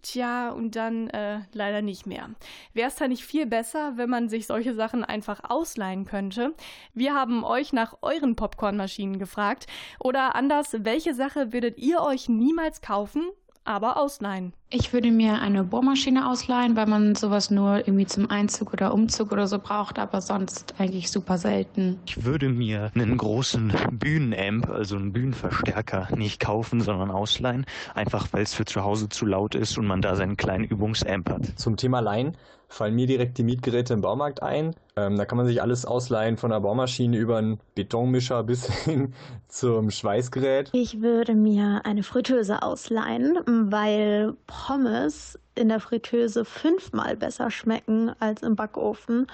Tja, 0.03 0.51
und 0.51 0.75
dann 0.75 1.09
äh, 1.09 1.39
leider 1.53 1.81
nicht 1.81 2.05
mehr. 2.05 2.29
Wäre 2.73 2.87
es 2.87 2.95
da 2.95 3.07
nicht 3.07 3.23
viel 3.23 3.45
besser, 3.45 3.93
wenn 3.97 4.09
man 4.09 4.29
sich 4.29 4.47
solche 4.47 4.73
Sachen 4.73 5.03
einfach 5.03 5.41
ausleihen 5.49 6.05
könnte? 6.05 6.53
Wir 6.93 7.13
haben 7.13 7.43
euch 7.43 7.73
nach 7.73 7.97
euren 8.01 8.35
Popcornmaschinen 8.35 9.19
gefragt. 9.19 9.67
Oder 9.99 10.35
anders, 10.35 10.75
welche 10.79 11.13
Sache 11.13 11.51
würdet 11.51 11.77
ihr 11.77 12.01
euch 12.01 12.29
niemals 12.29 12.81
kaufen, 12.81 13.23
aber 13.67 13.97
ausleihen? 13.97 14.53
Ich 14.69 14.91
würde 14.91 15.11
mir 15.11 15.39
eine 15.41 15.63
Bohrmaschine 15.63 16.29
ausleihen, 16.29 16.75
weil 16.75 16.87
man 16.87 17.15
sowas 17.15 17.49
nur 17.51 17.79
irgendwie 17.79 18.05
zum 18.05 18.29
Einzug 18.29 18.73
oder 18.73 18.93
Umzug 18.93 19.31
oder 19.31 19.47
so 19.47 19.59
braucht, 19.59 19.97
aber 19.99 20.19
sonst 20.21 20.75
eigentlich 20.77 21.09
super 21.09 21.37
selten. 21.37 21.99
Ich 22.05 22.25
würde 22.25 22.49
mir 22.49 22.91
einen 22.95 23.17
großen 23.17 23.73
Bühnenamp, 23.91 24.69
also 24.69 24.97
einen 24.97 25.13
Bühnenverstärker, 25.13 26.09
nicht 26.15 26.39
kaufen, 26.39 26.81
sondern 26.81 27.11
ausleihen, 27.11 27.65
einfach 27.95 28.27
weil 28.31 28.43
es 28.43 28.53
für 28.53 28.65
zu 28.65 28.83
Hause 28.83 29.09
zu 29.09 29.25
laut 29.25 29.55
ist 29.55 29.77
und 29.77 29.87
man 29.87 30.01
da 30.01 30.15
seinen 30.15 30.37
kleinen 30.37 30.65
Übungsamp 30.65 31.29
hat. 31.29 31.45
Zum 31.57 31.77
Thema 31.77 31.99
Leihen 31.99 32.35
fallen 32.67 32.95
mir 32.95 33.07
direkt 33.07 33.37
die 33.37 33.43
Mietgeräte 33.43 33.93
im 33.93 34.01
Baumarkt 34.01 34.43
ein. 34.43 34.75
Ähm, 34.95 35.17
da 35.17 35.25
kann 35.25 35.37
man 35.37 35.47
sich 35.47 35.61
alles 35.61 35.85
ausleihen, 35.85 36.37
von 36.37 36.51
der 36.51 36.59
Baumaschine 36.59 37.17
über 37.17 37.37
einen 37.37 37.59
Betonmischer 37.75 38.43
bis 38.43 38.65
hin 38.83 39.13
zum 39.47 39.89
Schweißgerät. 39.89 40.69
Ich 40.73 41.01
würde 41.01 41.33
mir 41.33 41.81
eine 41.85 42.03
Fritteuse 42.03 42.61
ausleihen, 42.61 43.39
weil 43.45 44.33
Pommes 44.47 45.39
in 45.55 45.69
der 45.69 45.79
Fritteuse 45.79 46.45
fünfmal 46.45 47.15
besser 47.15 47.51
schmecken 47.51 48.11
als 48.19 48.43
im 48.43 48.55
Backofen 48.55 49.27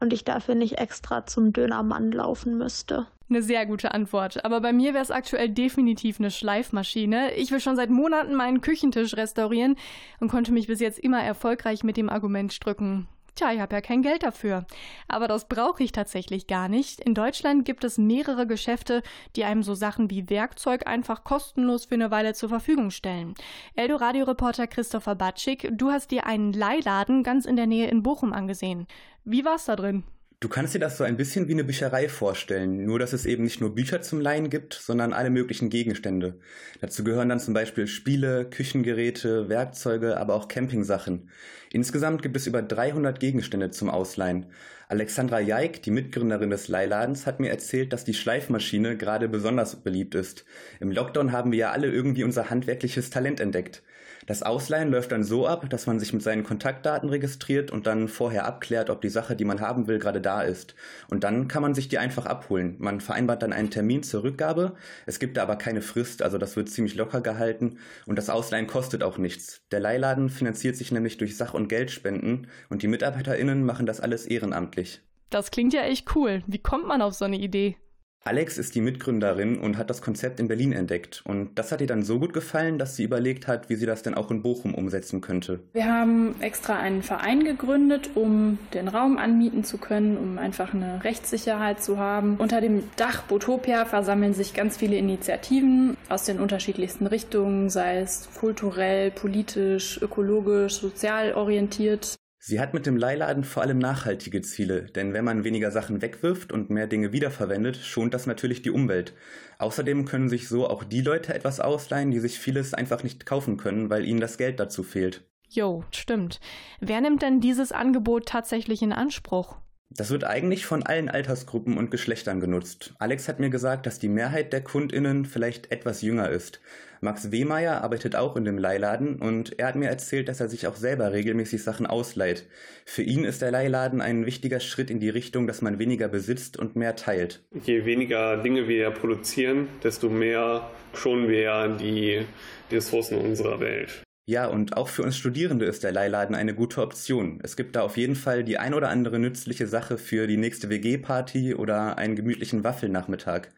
und 0.00 0.12
ich 0.12 0.24
dafür 0.24 0.54
nicht 0.54 0.78
extra 0.78 1.26
zum 1.26 1.52
Dönermann 1.52 2.10
laufen 2.10 2.58
müsste. 2.58 3.06
Eine 3.30 3.42
sehr 3.42 3.64
gute 3.64 3.94
Antwort. 3.94 4.44
Aber 4.44 4.60
bei 4.60 4.72
mir 4.72 4.92
wäre 4.92 5.04
es 5.04 5.12
aktuell 5.12 5.48
definitiv 5.48 6.18
eine 6.18 6.32
Schleifmaschine. 6.32 7.32
Ich 7.34 7.52
will 7.52 7.60
schon 7.60 7.76
seit 7.76 7.88
Monaten 7.88 8.34
meinen 8.34 8.60
Küchentisch 8.60 9.16
restaurieren 9.16 9.76
und 10.18 10.28
konnte 10.28 10.52
mich 10.52 10.66
bis 10.66 10.80
jetzt 10.80 10.98
immer 10.98 11.22
erfolgreich 11.22 11.84
mit 11.84 11.96
dem 11.96 12.08
Argument 12.08 12.64
drücken. 12.64 13.06
Tja, 13.36 13.52
ich 13.52 13.60
habe 13.60 13.76
ja 13.76 13.80
kein 13.80 14.02
Geld 14.02 14.24
dafür. 14.24 14.66
Aber 15.06 15.28
das 15.28 15.46
brauche 15.46 15.84
ich 15.84 15.92
tatsächlich 15.92 16.48
gar 16.48 16.68
nicht. 16.68 16.98
In 17.00 17.14
Deutschland 17.14 17.64
gibt 17.64 17.84
es 17.84 17.98
mehrere 17.98 18.48
Geschäfte, 18.48 19.02
die 19.36 19.44
einem 19.44 19.62
so 19.62 19.74
Sachen 19.74 20.10
wie 20.10 20.28
Werkzeug 20.28 20.88
einfach 20.88 21.22
kostenlos 21.22 21.84
für 21.84 21.94
eine 21.94 22.10
Weile 22.10 22.34
zur 22.34 22.48
Verfügung 22.48 22.90
stellen. 22.90 23.34
Eldo-Radio-Reporter 23.76 24.66
Christopher 24.66 25.14
Batschik, 25.14 25.70
du 25.72 25.92
hast 25.92 26.10
dir 26.10 26.26
einen 26.26 26.52
Leihladen 26.52 27.22
ganz 27.22 27.44
in 27.44 27.54
der 27.54 27.68
Nähe 27.68 27.88
in 27.88 28.02
Bochum 28.02 28.32
angesehen. 28.32 28.88
Wie 29.24 29.44
war's 29.44 29.66
da 29.66 29.76
drin? 29.76 30.02
Du 30.42 30.48
kannst 30.48 30.74
dir 30.74 30.78
das 30.78 30.96
so 30.96 31.04
ein 31.04 31.18
bisschen 31.18 31.48
wie 31.48 31.52
eine 31.52 31.64
Bücherei 31.64 32.08
vorstellen, 32.08 32.86
nur 32.86 32.98
dass 32.98 33.12
es 33.12 33.26
eben 33.26 33.44
nicht 33.44 33.60
nur 33.60 33.74
Bücher 33.74 34.00
zum 34.00 34.22
Leihen 34.22 34.48
gibt, 34.48 34.72
sondern 34.72 35.12
alle 35.12 35.28
möglichen 35.28 35.68
Gegenstände. 35.68 36.40
Dazu 36.80 37.04
gehören 37.04 37.28
dann 37.28 37.40
zum 37.40 37.52
Beispiel 37.52 37.86
Spiele, 37.86 38.48
Küchengeräte, 38.48 39.50
Werkzeuge, 39.50 40.16
aber 40.16 40.32
auch 40.32 40.48
Campingsachen. 40.48 41.28
Insgesamt 41.70 42.22
gibt 42.22 42.38
es 42.38 42.46
über 42.46 42.62
300 42.62 43.20
Gegenstände 43.20 43.70
zum 43.70 43.90
Ausleihen. 43.90 44.46
Alexandra 44.88 45.40
Jaik, 45.40 45.82
die 45.82 45.90
Mitgründerin 45.90 46.48
des 46.48 46.68
Leihladens, 46.68 47.26
hat 47.26 47.38
mir 47.38 47.50
erzählt, 47.50 47.92
dass 47.92 48.04
die 48.04 48.14
Schleifmaschine 48.14 48.96
gerade 48.96 49.28
besonders 49.28 49.76
beliebt 49.76 50.14
ist. 50.14 50.46
Im 50.80 50.90
Lockdown 50.90 51.32
haben 51.32 51.52
wir 51.52 51.58
ja 51.58 51.72
alle 51.72 51.88
irgendwie 51.88 52.24
unser 52.24 52.48
handwerkliches 52.48 53.10
Talent 53.10 53.40
entdeckt. 53.40 53.82
Das 54.26 54.42
Ausleihen 54.42 54.90
läuft 54.90 55.12
dann 55.12 55.24
so 55.24 55.46
ab, 55.46 55.68
dass 55.70 55.86
man 55.86 55.98
sich 55.98 56.12
mit 56.12 56.22
seinen 56.22 56.44
Kontaktdaten 56.44 57.08
registriert 57.08 57.70
und 57.70 57.86
dann 57.86 58.08
vorher 58.08 58.44
abklärt, 58.44 58.90
ob 58.90 59.00
die 59.00 59.08
Sache, 59.08 59.34
die 59.34 59.44
man 59.44 59.60
haben 59.60 59.86
will, 59.86 59.98
gerade 59.98 60.20
da 60.20 60.42
ist. 60.42 60.74
Und 61.08 61.24
dann 61.24 61.48
kann 61.48 61.62
man 61.62 61.74
sich 61.74 61.88
die 61.88 61.98
einfach 61.98 62.26
abholen. 62.26 62.76
Man 62.78 63.00
vereinbart 63.00 63.42
dann 63.42 63.52
einen 63.52 63.70
Termin 63.70 64.02
zur 64.02 64.22
Rückgabe. 64.22 64.74
Es 65.06 65.18
gibt 65.18 65.36
da 65.36 65.42
aber 65.42 65.56
keine 65.56 65.80
Frist, 65.80 66.22
also 66.22 66.38
das 66.38 66.56
wird 66.56 66.68
ziemlich 66.68 66.94
locker 66.94 67.20
gehalten. 67.20 67.78
Und 68.06 68.16
das 68.16 68.30
Ausleihen 68.30 68.66
kostet 68.66 69.02
auch 69.02 69.18
nichts. 69.18 69.62
Der 69.70 69.80
Leihladen 69.80 70.28
finanziert 70.28 70.76
sich 70.76 70.92
nämlich 70.92 71.16
durch 71.16 71.36
Sach- 71.36 71.54
und 71.54 71.68
Geldspenden 71.68 72.46
und 72.68 72.82
die 72.82 72.88
MitarbeiterInnen 72.88 73.64
machen 73.64 73.86
das 73.86 74.00
alles 74.00 74.26
ehrenamtlich. 74.26 75.00
Das 75.30 75.50
klingt 75.50 75.72
ja 75.72 75.82
echt 75.82 76.14
cool. 76.14 76.42
Wie 76.46 76.58
kommt 76.58 76.86
man 76.86 77.02
auf 77.02 77.14
so 77.14 77.24
eine 77.24 77.38
Idee? 77.38 77.76
Alex 78.22 78.58
ist 78.58 78.74
die 78.74 78.82
Mitgründerin 78.82 79.58
und 79.58 79.78
hat 79.78 79.88
das 79.88 80.02
Konzept 80.02 80.40
in 80.40 80.48
Berlin 80.48 80.72
entdeckt. 80.72 81.22
Und 81.24 81.58
das 81.58 81.72
hat 81.72 81.80
ihr 81.80 81.86
dann 81.86 82.02
so 82.02 82.18
gut 82.20 82.34
gefallen, 82.34 82.78
dass 82.78 82.94
sie 82.94 83.04
überlegt 83.04 83.48
hat, 83.48 83.70
wie 83.70 83.76
sie 83.76 83.86
das 83.86 84.02
denn 84.02 84.14
auch 84.14 84.30
in 84.30 84.42
Bochum 84.42 84.74
umsetzen 84.74 85.22
könnte. 85.22 85.60
Wir 85.72 85.86
haben 85.86 86.34
extra 86.42 86.78
einen 86.78 87.02
Verein 87.02 87.44
gegründet, 87.44 88.10
um 88.14 88.58
den 88.74 88.88
Raum 88.88 89.16
anmieten 89.16 89.64
zu 89.64 89.78
können, 89.78 90.18
um 90.18 90.36
einfach 90.36 90.74
eine 90.74 91.02
Rechtssicherheit 91.02 91.82
zu 91.82 91.96
haben. 91.96 92.36
Unter 92.36 92.60
dem 92.60 92.84
Dach 92.96 93.22
Botopia 93.22 93.86
versammeln 93.86 94.34
sich 94.34 94.52
ganz 94.52 94.76
viele 94.76 94.96
Initiativen 94.96 95.96
aus 96.10 96.24
den 96.24 96.40
unterschiedlichsten 96.40 97.06
Richtungen, 97.06 97.70
sei 97.70 98.00
es 98.00 98.28
kulturell, 98.38 99.10
politisch, 99.12 99.98
ökologisch, 100.02 100.74
sozial 100.74 101.32
orientiert. 101.32 102.16
Sie 102.42 102.58
hat 102.58 102.72
mit 102.72 102.86
dem 102.86 102.96
Leihladen 102.96 103.44
vor 103.44 103.62
allem 103.62 103.76
nachhaltige 103.76 104.40
Ziele, 104.40 104.86
denn 104.86 105.12
wenn 105.12 105.26
man 105.26 105.44
weniger 105.44 105.70
Sachen 105.70 106.00
wegwirft 106.00 106.52
und 106.52 106.70
mehr 106.70 106.86
Dinge 106.86 107.12
wiederverwendet, 107.12 107.76
schont 107.76 108.14
das 108.14 108.24
natürlich 108.24 108.62
die 108.62 108.70
Umwelt. 108.70 109.12
Außerdem 109.58 110.06
können 110.06 110.30
sich 110.30 110.48
so 110.48 110.66
auch 110.66 110.82
die 110.82 111.02
Leute 111.02 111.34
etwas 111.34 111.60
ausleihen, 111.60 112.10
die 112.10 112.18
sich 112.18 112.38
vieles 112.38 112.72
einfach 112.72 113.02
nicht 113.02 113.26
kaufen 113.26 113.58
können, 113.58 113.90
weil 113.90 114.06
ihnen 114.06 114.22
das 114.22 114.38
Geld 114.38 114.58
dazu 114.58 114.82
fehlt. 114.82 115.22
Jo, 115.50 115.84
stimmt. 115.90 116.40
Wer 116.80 117.02
nimmt 117.02 117.20
denn 117.20 117.42
dieses 117.42 117.72
Angebot 117.72 118.24
tatsächlich 118.24 118.80
in 118.80 118.94
Anspruch? 118.94 119.58
Das 119.92 120.10
wird 120.10 120.22
eigentlich 120.22 120.66
von 120.66 120.84
allen 120.84 121.08
Altersgruppen 121.08 121.76
und 121.76 121.90
Geschlechtern 121.90 122.38
genutzt. 122.38 122.94
Alex 123.00 123.26
hat 123.28 123.40
mir 123.40 123.50
gesagt, 123.50 123.86
dass 123.86 123.98
die 123.98 124.08
Mehrheit 124.08 124.52
der 124.52 124.62
KundInnen 124.62 125.24
vielleicht 125.24 125.72
etwas 125.72 126.00
jünger 126.00 126.30
ist. 126.30 126.60
Max 127.00 127.32
Wehmeier 127.32 127.82
arbeitet 127.82 128.14
auch 128.14 128.36
in 128.36 128.44
dem 128.44 128.58
Leihladen 128.58 129.16
und 129.16 129.58
er 129.58 129.66
hat 129.66 129.74
mir 129.74 129.88
erzählt, 129.88 130.28
dass 130.28 130.38
er 130.38 130.48
sich 130.48 130.66
auch 130.66 130.76
selber 130.76 131.12
regelmäßig 131.12 131.62
Sachen 131.62 131.86
ausleiht. 131.86 132.46
Für 132.84 133.02
ihn 133.02 133.24
ist 133.24 133.42
der 133.42 133.50
Leihladen 133.50 134.00
ein 134.00 134.26
wichtiger 134.26 134.60
Schritt 134.60 134.90
in 134.90 135.00
die 135.00 135.08
Richtung, 135.08 135.46
dass 135.46 135.62
man 135.62 135.78
weniger 135.78 136.08
besitzt 136.08 136.56
und 136.56 136.76
mehr 136.76 136.94
teilt. 136.96 137.42
Je 137.64 137.84
weniger 137.84 138.36
Dinge 138.36 138.68
wir 138.68 138.90
produzieren, 138.90 139.68
desto 139.82 140.08
mehr 140.08 140.70
schonen 140.94 141.28
wir 141.28 141.68
die, 141.80 142.26
die 142.70 142.74
Ressourcen 142.76 143.18
unserer 143.18 143.58
Welt. 143.60 144.02
Ja, 144.30 144.46
und 144.46 144.76
auch 144.76 144.86
für 144.86 145.02
uns 145.02 145.16
Studierende 145.16 145.64
ist 145.64 145.82
der 145.82 145.90
Leihladen 145.90 146.36
eine 146.36 146.54
gute 146.54 146.82
Option. 146.82 147.40
Es 147.42 147.56
gibt 147.56 147.74
da 147.74 147.82
auf 147.82 147.96
jeden 147.96 148.14
Fall 148.14 148.44
die 148.44 148.58
ein 148.58 148.74
oder 148.74 148.88
andere 148.88 149.18
nützliche 149.18 149.66
Sache 149.66 149.98
für 149.98 150.28
die 150.28 150.36
nächste 150.36 150.68
WG-Party 150.68 151.56
oder 151.56 151.98
einen 151.98 152.14
gemütlichen 152.14 152.62
Waffelnachmittag. 152.62 153.48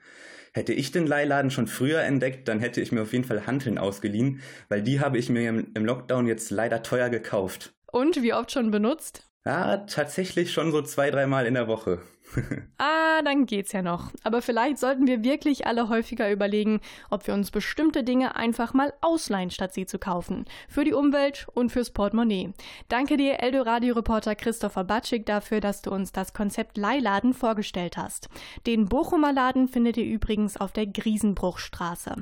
Hätte 0.54 0.72
ich 0.72 0.90
den 0.90 1.06
Leihladen 1.06 1.50
schon 1.50 1.66
früher 1.66 2.00
entdeckt, 2.00 2.48
dann 2.48 2.58
hätte 2.58 2.80
ich 2.80 2.90
mir 2.90 3.02
auf 3.02 3.12
jeden 3.12 3.24
Fall 3.24 3.46
Hanteln 3.46 3.76
ausgeliehen, 3.76 4.40
weil 4.70 4.80
die 4.80 5.00
habe 5.00 5.18
ich 5.18 5.28
mir 5.28 5.46
im 5.46 5.84
Lockdown 5.84 6.26
jetzt 6.26 6.50
leider 6.50 6.82
teuer 6.82 7.10
gekauft. 7.10 7.74
Und 7.88 8.22
wie 8.22 8.32
oft 8.32 8.50
schon 8.50 8.70
benutzt? 8.70 9.28
Ja, 9.44 9.76
tatsächlich 9.76 10.54
schon 10.54 10.72
so 10.72 10.80
zwei, 10.80 11.10
dreimal 11.10 11.44
in 11.44 11.52
der 11.52 11.68
Woche. 11.68 12.00
ah, 12.78 13.22
dann 13.22 13.46
geht's 13.46 13.72
ja 13.72 13.82
noch. 13.82 14.10
Aber 14.24 14.42
vielleicht 14.42 14.78
sollten 14.78 15.06
wir 15.06 15.22
wirklich 15.24 15.66
alle 15.66 15.88
häufiger 15.88 16.30
überlegen, 16.30 16.80
ob 17.10 17.26
wir 17.26 17.34
uns 17.34 17.50
bestimmte 17.50 18.04
Dinge 18.04 18.36
einfach 18.36 18.74
mal 18.74 18.92
ausleihen, 19.00 19.50
statt 19.50 19.74
sie 19.74 19.86
zu 19.86 19.98
kaufen. 19.98 20.44
Für 20.68 20.84
die 20.84 20.92
Umwelt 20.92 21.46
und 21.54 21.70
fürs 21.70 21.90
Portemonnaie. 21.90 22.52
Danke 22.88 23.16
dir, 23.16 23.40
Eldoradio-Reporter 23.40 24.34
Christopher 24.34 24.84
Batschik, 24.84 25.26
dafür, 25.26 25.60
dass 25.60 25.82
du 25.82 25.90
uns 25.90 26.12
das 26.12 26.32
Konzept 26.32 26.76
Leihladen 26.76 27.34
vorgestellt 27.34 27.96
hast. 27.96 28.28
Den 28.66 28.88
Bochumer 28.88 29.32
Laden 29.32 29.68
findet 29.68 29.96
ihr 29.96 30.06
übrigens 30.06 30.56
auf 30.56 30.72
der 30.72 30.86
Griesenbruchstraße. 30.86 32.16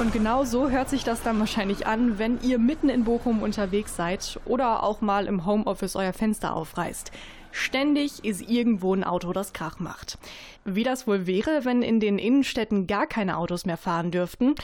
Und 0.00 0.14
genau 0.14 0.44
so 0.44 0.70
hört 0.70 0.88
sich 0.88 1.04
das 1.04 1.22
dann 1.22 1.38
wahrscheinlich 1.40 1.86
an, 1.86 2.18
wenn 2.18 2.40
ihr 2.40 2.58
mitten 2.58 2.88
in 2.88 3.04
Bochum 3.04 3.42
unterwegs 3.42 3.96
seid 3.96 4.40
oder 4.46 4.82
auch 4.82 5.02
mal 5.02 5.26
im 5.26 5.44
Homeoffice 5.44 5.94
euer 5.94 6.14
Fenster 6.14 6.56
aufreißt. 6.56 7.12
Ständig 7.52 8.24
ist 8.24 8.48
irgendwo 8.48 8.94
ein 8.94 9.04
Auto, 9.04 9.32
das 9.32 9.52
Krach 9.52 9.78
macht. 9.78 10.18
Wie 10.64 10.84
das 10.84 11.06
wohl 11.06 11.26
wäre, 11.26 11.64
wenn 11.64 11.82
in 11.82 12.00
den 12.00 12.18
Innenstädten 12.18 12.86
gar 12.86 13.06
keine 13.06 13.36
Autos 13.38 13.66
mehr 13.66 13.76
fahren 13.76 14.10
dürften? 14.10 14.54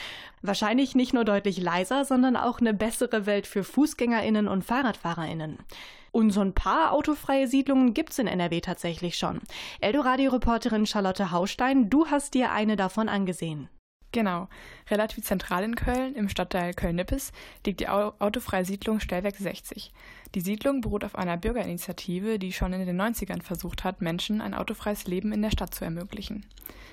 Wahrscheinlich 0.41 0.95
nicht 0.95 1.13
nur 1.13 1.25
deutlich 1.25 1.59
leiser, 1.59 2.05
sondern 2.05 2.35
auch 2.35 2.59
eine 2.59 2.73
bessere 2.73 3.25
Welt 3.25 3.47
für 3.47 3.63
Fußgängerinnen 3.63 4.47
und 4.47 4.63
Fahrradfahrerinnen. 4.63 5.57
Und 6.11 6.31
so 6.31 6.41
ein 6.41 6.53
paar 6.53 6.93
autofreie 6.93 7.47
Siedlungen 7.47 7.93
gibt's 7.93 8.19
in 8.19 8.27
NRW 8.27 8.61
tatsächlich 8.61 9.17
schon. 9.17 9.41
Eldoradio-Reporterin 9.81 10.85
Charlotte 10.85 11.31
Haustein, 11.31 11.89
du 11.89 12.07
hast 12.07 12.33
dir 12.33 12.51
eine 12.51 12.75
davon 12.75 13.09
angesehen. 13.09 13.69
Genau. 14.11 14.47
Relativ 14.89 15.23
zentral 15.23 15.63
in 15.63 15.75
Köln, 15.75 16.15
im 16.15 16.29
Stadtteil 16.29 16.73
Köln-Nippes, 16.73 17.31
liegt 17.65 17.81
die 17.81 17.89
autofreie 17.89 18.65
Siedlung 18.65 18.99
Stellwerk 18.99 19.35
60. 19.35 19.91
Die 20.33 20.41
Siedlung 20.41 20.81
beruht 20.81 21.03
auf 21.03 21.15
einer 21.15 21.37
Bürgerinitiative, 21.37 22.39
die 22.39 22.53
schon 22.53 22.73
in 22.73 22.85
den 22.85 22.99
90ern 22.99 23.41
versucht 23.41 23.83
hat, 23.83 24.01
Menschen 24.01 24.41
ein 24.41 24.53
autofreies 24.53 25.07
Leben 25.07 25.33
in 25.33 25.41
der 25.41 25.51
Stadt 25.51 25.73
zu 25.73 25.83
ermöglichen. 25.83 26.45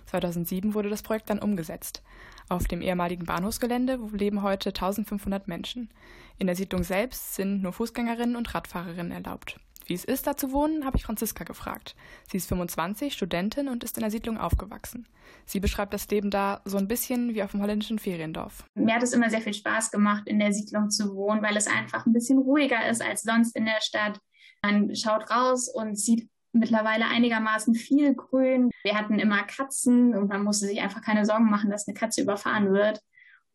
2007 0.06 0.74
wurde 0.74 0.90
das 0.90 1.02
Projekt 1.02 1.30
dann 1.30 1.38
umgesetzt. 1.38 2.02
Auf 2.48 2.66
dem 2.66 2.82
ehemaligen 2.82 3.24
Bahnhofsgelände 3.24 3.98
leben 4.12 4.42
heute 4.42 4.70
1500 4.70 5.48
Menschen. 5.48 5.90
In 6.38 6.46
der 6.46 6.56
Siedlung 6.56 6.82
selbst 6.82 7.34
sind 7.34 7.62
nur 7.62 7.72
Fußgängerinnen 7.72 8.36
und 8.36 8.54
Radfahrerinnen 8.54 9.12
erlaubt. 9.12 9.58
Wie 9.86 9.94
es 9.94 10.04
ist, 10.04 10.26
da 10.26 10.36
zu 10.36 10.52
wohnen, 10.52 10.84
habe 10.84 10.96
ich 10.96 11.04
Franziska 11.04 11.44
gefragt. 11.44 11.94
Sie 12.30 12.38
ist 12.38 12.48
25, 12.48 13.12
Studentin 13.12 13.68
und 13.68 13.84
ist 13.84 13.96
in 13.96 14.02
der 14.02 14.10
Siedlung 14.10 14.38
aufgewachsen. 14.38 15.06
Sie 15.44 15.60
beschreibt 15.60 15.92
das 15.92 16.08
Leben 16.08 16.30
da 16.30 16.62
so 16.64 16.78
ein 16.78 16.88
bisschen 16.88 17.34
wie 17.34 17.42
auf 17.42 17.50
dem 17.50 17.60
holländischen 17.62 17.98
Feriendorf. 17.98 18.64
Mir 18.74 18.94
hat 18.94 19.02
es 19.02 19.12
immer 19.12 19.30
sehr 19.30 19.42
viel 19.42 19.54
Spaß 19.54 19.90
gemacht, 19.90 20.26
in 20.26 20.38
der 20.38 20.52
Siedlung 20.52 20.90
zu 20.90 21.14
wohnen, 21.14 21.42
weil 21.42 21.56
es 21.56 21.66
einfach 21.66 22.06
ein 22.06 22.12
bisschen 22.12 22.38
ruhiger 22.38 22.88
ist 22.88 23.02
als 23.02 23.22
sonst 23.22 23.54
in 23.56 23.66
der 23.66 23.80
Stadt. 23.80 24.18
Man 24.62 24.94
schaut 24.96 25.30
raus 25.30 25.68
und 25.68 25.98
sieht 25.98 26.30
mittlerweile 26.52 27.06
einigermaßen 27.06 27.74
viel 27.74 28.14
Grün. 28.14 28.70
Wir 28.82 28.96
hatten 28.96 29.18
immer 29.18 29.42
Katzen 29.42 30.14
und 30.14 30.28
man 30.28 30.44
musste 30.44 30.66
sich 30.66 30.80
einfach 30.80 31.02
keine 31.02 31.26
Sorgen 31.26 31.50
machen, 31.50 31.70
dass 31.70 31.86
eine 31.86 31.94
Katze 31.94 32.22
überfahren 32.22 32.72
wird. 32.72 33.00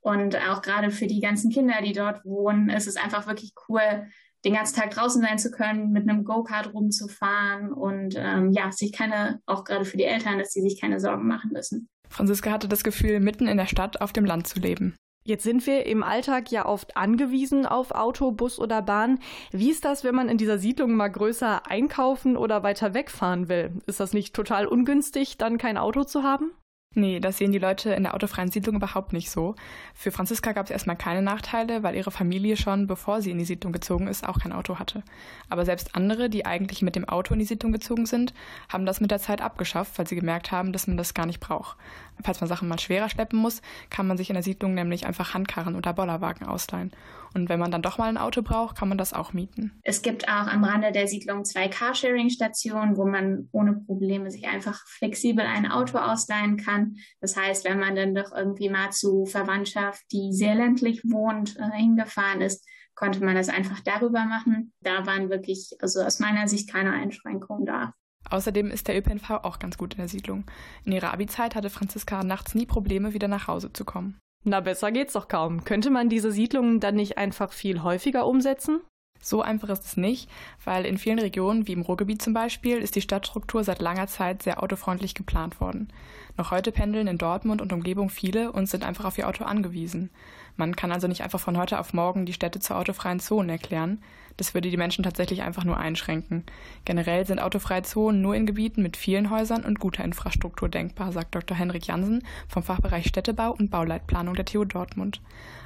Und 0.02 0.36
auch 0.50 0.62
gerade 0.62 0.92
für 0.92 1.08
die 1.08 1.20
ganzen 1.20 1.52
Kinder, 1.52 1.82
die 1.84 1.94
dort 1.94 2.24
wohnen, 2.26 2.70
ist 2.70 2.88
es 2.88 2.96
einfach 2.96 3.28
wirklich 3.28 3.54
cool, 3.68 4.08
den 4.46 4.54
ganzen 4.54 4.76
Tag 4.76 4.92
draußen 4.92 5.22
sein 5.22 5.38
zu 5.38 5.52
können, 5.52 5.92
mit 5.92 6.10
einem 6.10 6.24
Go-Kart 6.24 6.74
rumzufahren 6.74 7.72
und 7.72 8.16
ähm, 8.18 8.52
ja, 8.52 8.72
sich 8.72 8.94
keine, 8.94 9.42
auch 9.46 9.64
gerade 9.64 9.86
für 9.86 9.98
die 9.98 10.06
Eltern, 10.06 10.40
dass 10.40 10.52
sie 10.52 10.62
sich 10.62 10.80
keine 10.80 11.00
Sorgen 11.00 11.28
machen 11.28 11.52
müssen. 11.52 11.90
Franziska 12.10 12.52
hatte 12.52 12.68
das 12.68 12.84
Gefühl, 12.84 13.20
mitten 13.20 13.48
in 13.48 13.58
der 13.58 13.68
Stadt 13.68 14.02
auf 14.02 14.14
dem 14.14 14.26
Land 14.26 14.48
zu 14.48 14.60
leben. 14.60 14.96
Jetzt 15.24 15.44
sind 15.44 15.68
wir 15.68 15.86
im 15.86 16.02
Alltag 16.02 16.52
ja 16.52 16.66
oft 16.66 16.98
angewiesen 16.98 17.66
auf 17.66 17.92
Auto, 17.92 18.32
Bus 18.32 18.58
oder 18.58 18.82
Bahn. 18.82 19.20
Wie 19.52 19.70
ist 19.70 19.86
das, 19.86 20.04
wenn 20.04 20.16
man 20.16 20.30
in 20.30 20.38
dieser 20.38 20.58
Siedlung 20.58 20.96
mal 20.96 21.10
größer 21.10 21.70
einkaufen 21.70 22.36
oder 22.36 22.64
weiter 22.64 22.94
wegfahren 22.94 23.48
will? 23.48 23.74
Ist 23.86 24.00
das 24.00 24.14
nicht 24.14 24.34
total 24.34 24.66
ungünstig, 24.66 25.38
dann 25.38 25.58
kein 25.58 25.78
Auto 25.78 26.04
zu 26.04 26.24
haben? 26.24 26.52
Nee, 26.96 27.20
das 27.20 27.38
sehen 27.38 27.52
die 27.52 27.60
Leute 27.60 27.92
in 27.92 28.02
der 28.02 28.16
autofreien 28.16 28.50
Siedlung 28.50 28.78
überhaupt 28.78 29.14
nicht 29.14 29.30
so. 29.30 29.54
Für 29.94 30.10
Franziska 30.10 30.54
gab 30.54 30.66
es 30.66 30.72
erstmal 30.72 30.96
keine 30.96 31.22
Nachteile, 31.22 31.84
weil 31.84 31.94
ihre 31.94 32.10
Familie 32.10 32.58
schon, 32.58 32.88
bevor 32.88 33.22
sie 33.22 33.30
in 33.30 33.38
die 33.38 33.46
Siedlung 33.46 33.72
gezogen 33.72 34.08
ist, 34.08 34.28
auch 34.28 34.40
kein 34.40 34.52
Auto 34.52 34.80
hatte. 34.80 35.04
Aber 35.50 35.66
selbst 35.66 35.96
andere, 35.96 36.32
die 36.32 36.48
eigentlich 36.48 36.82
mit 36.82 36.96
dem 36.96 37.08
Auto 37.08 37.34
in 37.34 37.40
die 37.40 37.46
Siedlung 37.46 37.72
gezogen 37.72 38.08
sind, 38.08 38.34
haben 38.70 38.88
das 38.88 39.02
mit 39.02 39.12
der 39.12 39.20
Zeit 39.20 39.40
abgeschafft, 39.40 40.00
weil 40.00 40.08
sie 40.08 40.16
gemerkt 40.16 40.52
haben, 40.52 40.74
dass 40.74 40.88
man 40.88 40.98
das 40.98 41.14
gar 41.14 41.28
nicht 41.28 41.40
braucht. 41.40 41.78
Falls 42.24 42.42
man 42.42 42.48
Sachen 42.48 42.68
mal 42.68 42.80
schwerer 42.80 43.10
schleppen 43.10 43.40
muss, 43.40 43.62
kann 43.90 44.08
man 44.08 44.18
sich 44.18 44.30
in 44.30 44.34
der 44.34 44.44
Siedlung 44.44 44.74
nämlich 44.74 45.06
einfach 45.06 45.34
Handkarren 45.34 45.76
oder 45.76 45.94
Bollerwagen 45.94 46.46
ausleihen. 46.48 46.92
Und 47.34 47.48
wenn 47.48 47.60
man 47.60 47.72
dann 47.72 47.82
doch 47.82 47.98
mal 47.98 48.10
ein 48.10 48.18
Auto 48.18 48.42
braucht, 48.42 48.78
kann 48.78 48.90
man 48.90 48.98
das 48.98 49.14
auch 49.14 49.34
mieten. 49.34 49.80
Es 49.84 50.02
gibt 50.02 50.28
auch 50.28 50.48
am 50.48 50.64
Rande 50.64 50.92
der 50.92 51.08
Siedlung 51.08 51.46
zwei 51.46 51.68
Carsharing-Stationen, 51.68 52.98
wo 52.98 53.06
man 53.06 53.50
ohne 53.52 53.74
Probleme 53.74 54.32
sich 54.32 54.48
einfach 54.48 54.84
flexibel 54.88 55.46
ein 55.46 55.70
Auto 55.70 55.98
ausleihen 55.98 56.58
kann. 56.58 56.96
Das 57.22 57.38
heißt, 57.38 57.66
wenn 57.66 57.80
man 57.80 57.96
dann 57.96 58.16
doch 58.16 58.32
irgendwie 58.36 58.70
mal 58.70 58.92
zu 58.92 59.26
Verwandtschaft, 59.26 60.04
die 60.12 60.34
sehr 60.34 60.56
ländlich 60.56 61.04
wohnt, 61.06 61.58
äh, 61.58 61.78
hingefahren 61.78 62.42
ist, 62.42 62.66
konnte 62.96 63.24
man 63.24 63.36
das 63.36 63.48
einfach 63.48 63.80
darüber 63.80 64.26
machen. 64.26 64.74
Da 64.82 65.06
waren 65.06 65.30
wirklich, 65.30 65.72
also 65.82 66.02
aus 66.02 66.20
meiner 66.20 66.48
Sicht 66.48 66.70
keine 66.70 66.92
Einschränkungen 66.92 67.66
da. 67.66 67.94
Außerdem 68.30 68.72
ist 68.72 68.88
der 68.88 68.98
ÖPNV 68.98 69.30
auch 69.44 69.60
ganz 69.60 69.78
gut 69.78 69.94
in 69.94 70.00
der 70.00 70.08
Siedlung. 70.08 70.46
In 70.86 70.92
ihrer 70.92 71.14
Abi-Zeit 71.14 71.56
hatte 71.56 71.70
Franziska 71.70 72.24
nachts 72.24 72.56
nie 72.56 72.66
Probleme, 72.66 73.14
wieder 73.14 73.28
nach 73.28 73.48
Hause 73.48 73.74
zu 73.74 73.86
kommen. 73.86 74.18
Na, 74.44 74.62
besser 74.62 74.92
geht's 74.92 75.14
doch 75.14 75.28
kaum. 75.28 75.64
Könnte 75.66 75.90
man 75.90 76.10
diese 76.10 76.32
Siedlungen 76.32 76.80
dann 76.80 76.96
nicht 76.96 77.18
einfach 77.18 77.52
viel 77.52 77.84
häufiger 77.84 78.26
umsetzen? 78.26 78.82
So 79.22 79.42
einfach 79.42 79.68
ist 79.70 79.86
es 79.86 79.98
nicht, 79.98 80.30
weil 80.64 80.86
in 80.86 80.98
vielen 80.98 81.20
Regionen, 81.20 81.68
wie 81.68 81.74
im 81.74 81.82
Ruhrgebiet 81.82 82.22
zum 82.22 82.34
Beispiel, 82.34 82.78
ist 82.78 82.96
die 82.96 83.02
Stadtstruktur 83.02 83.64
seit 83.66 83.82
langer 83.82 84.08
Zeit 84.08 84.42
sehr 84.44 84.64
autofreundlich 84.64 85.14
geplant 85.14 85.60
worden. 85.60 85.92
Noch 86.38 86.52
heute 86.52 86.72
pendeln 86.72 87.08
in 87.08 87.18
Dortmund 87.18 87.62
und 87.62 87.74
Umgebung 87.74 88.10
viele 88.10 88.52
und 88.54 88.68
sind 88.68 88.86
einfach 88.86 89.04
auf 89.04 89.18
ihr 89.18 89.28
Auto 89.28 89.44
angewiesen. 89.44 90.10
Man 90.56 90.76
kann 90.76 90.94
also 90.94 91.08
nicht 91.08 91.22
einfach 91.22 91.40
von 91.40 91.58
heute 91.58 91.80
auf 91.80 91.94
morgen 91.94 92.26
die 92.26 92.34
Städte 92.34 92.62
zu 92.62 92.76
autofreien 92.76 93.20
Zonen 93.20 93.50
erklären. 93.50 94.02
Das 94.40 94.54
würde 94.54 94.70
die 94.70 94.78
Menschen 94.78 95.04
tatsächlich 95.04 95.42
einfach 95.42 95.66
nur 95.66 95.76
einschränken. 95.76 96.46
Generell 96.86 97.26
sind 97.26 97.40
autofreie 97.40 97.84
Zonen 97.84 98.22
nur 98.22 98.36
in 98.36 98.46
Gebieten 98.46 98.82
mit 98.82 98.96
vielen 98.96 99.30
Häusern 99.32 99.66
und 99.66 99.82
guter 99.82 100.06
Infrastruktur 100.06 100.70
denkbar, 100.70 101.12
sagt 101.12 101.36
Dr. 101.36 101.58
Henrik 101.58 101.88
Jansen 101.88 102.24
vom 102.48 102.64
Fachbereich 102.64 103.06
Städtebau 103.06 103.52
und 103.52 103.70
Bauleitplanung 103.70 104.36
der 104.36 104.46
TU 104.46 104.64
Dortmund. 104.64 105.22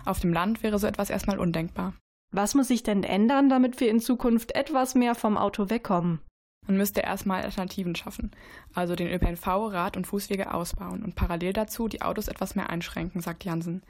Auf 0.05 0.21
dem 0.21 0.33
Land 0.33 0.63
wäre 0.63 0.79
so 0.79 0.87
etwas 0.87 1.11
erstmal 1.11 1.37
undenkbar. 1.37 1.93
Was 2.31 2.55
muss 2.55 2.69
sich 2.69 2.81
denn 2.81 3.03
ändern, 3.03 3.47
damit 3.47 3.79
wir 3.79 3.91
in 3.91 3.99
Zukunft 3.99 4.55
etwas 4.55 4.95
mehr 4.95 5.13
vom 5.13 5.37
Auto 5.37 5.69
wegkommen? 5.69 6.19
Man 6.65 6.77
müsste 6.77 7.01
erstmal 7.01 7.43
Alternativen 7.43 7.93
schaffen, 7.93 8.31
also 8.73 8.95
den 8.95 9.07
ÖPNV, 9.07 9.45
Rad- 9.45 9.97
und 9.97 10.07
Fußwege 10.07 10.51
ausbauen 10.51 11.03
und 11.03 11.13
parallel 11.13 11.53
dazu 11.53 11.87
die 11.87 12.01
Autos 12.01 12.27
etwas 12.27 12.55
mehr 12.55 12.71
einschränken, 12.71 13.21
sagt 13.21 13.43
Jansen. 13.43 13.83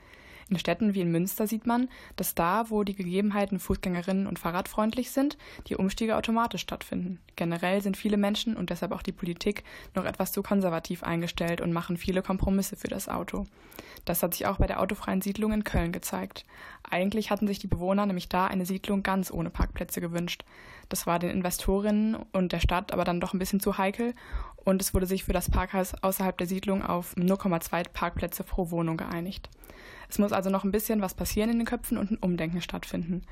In 0.50 0.60
Städten 0.60 0.94
wie 0.94 1.02
in 1.02 1.12
Münster 1.12 1.48
sieht 1.48 1.66
man, 1.66 1.90
dass 2.16 2.36
da, 2.36 2.70
wo 2.70 2.84
die 2.84 2.96
Gegebenheiten 2.96 3.60
Fußgängerinnen 3.60 4.28
und 4.28 4.40
fahrradfreundlich 4.40 5.12
sind, 5.12 5.38
die 5.68 5.76
Umstiege 5.76 6.18
automatisch 6.18 6.62
stattfinden. 6.62 7.20
Generell 7.36 7.82
sind 7.82 7.98
viele 7.98 8.18
Menschen 8.18 8.56
und 8.56 8.70
deshalb 8.70 8.92
auch 8.92 9.02
die 9.02 9.12
Politik 9.12 9.64
noch 9.96 10.06
etwas 10.06 10.32
zu 10.32 10.44
konservativ 10.44 11.04
eingestellt 11.04 11.62
und 11.62 11.74
machen 11.74 11.98
viele 11.98 12.22
Kompromisse 12.22 12.76
für 12.76 12.88
das 12.88 13.10
Auto. 13.10 13.46
Das 14.06 14.22
hat 14.22 14.34
sich 14.34 14.46
auch 14.48 14.58
bei 14.58 14.68
der 14.68 14.82
autofreien 14.82 15.22
Siedlung 15.22 15.54
in 15.54 15.64
Köln 15.64 15.92
gezeigt. 15.92 16.46
Eigentlich 16.90 17.32
hatten 17.32 17.48
sich 17.48 17.60
die 17.60 17.68
Bewohner 17.68 18.06
nämlich 18.06 18.28
da 18.28 18.48
eine 18.48 18.66
Siedlung 18.66 19.02
ganz 19.02 19.32
ohne 19.32 19.50
Parkplätze 19.50 20.02
gewünscht. 20.02 20.44
Das 20.90 21.08
war 21.08 21.20
den 21.20 21.30
Investorinnen 21.30 22.18
und 22.34 22.52
der 22.52 22.60
Stadt 22.60 22.92
aber 22.92 23.06
dann 23.06 23.22
doch 23.22 23.34
ein 23.34 23.40
bisschen 23.40 23.62
zu 23.62 23.78
heikel 23.78 24.14
und 24.58 24.82
es 24.82 24.94
wurde 24.94 25.06
sich 25.06 25.24
für 25.24 25.34
das 25.34 25.50
Parkhaus 25.50 25.94
außerhalb 26.02 26.38
der 26.38 26.48
Siedlung 26.48 26.84
auf 26.84 27.16
0,2 27.16 27.90
Parkplätze 27.90 28.44
pro 28.44 28.72
Wohnung 28.72 28.98
geeinigt. 28.98 29.50
Es 30.14 30.20
muss 30.20 30.32
also 30.32 30.52
noch 30.52 30.64
ein 30.64 30.72
bisschen 30.72 31.02
was 31.02 31.16
passieren 31.16 31.50
in 31.50 31.58
den 31.58 31.66
Köpfen 31.66 31.98
und 31.98 32.12
ein 32.12 32.18
Umdenken 32.18 32.62
stattfinden. 32.62 33.24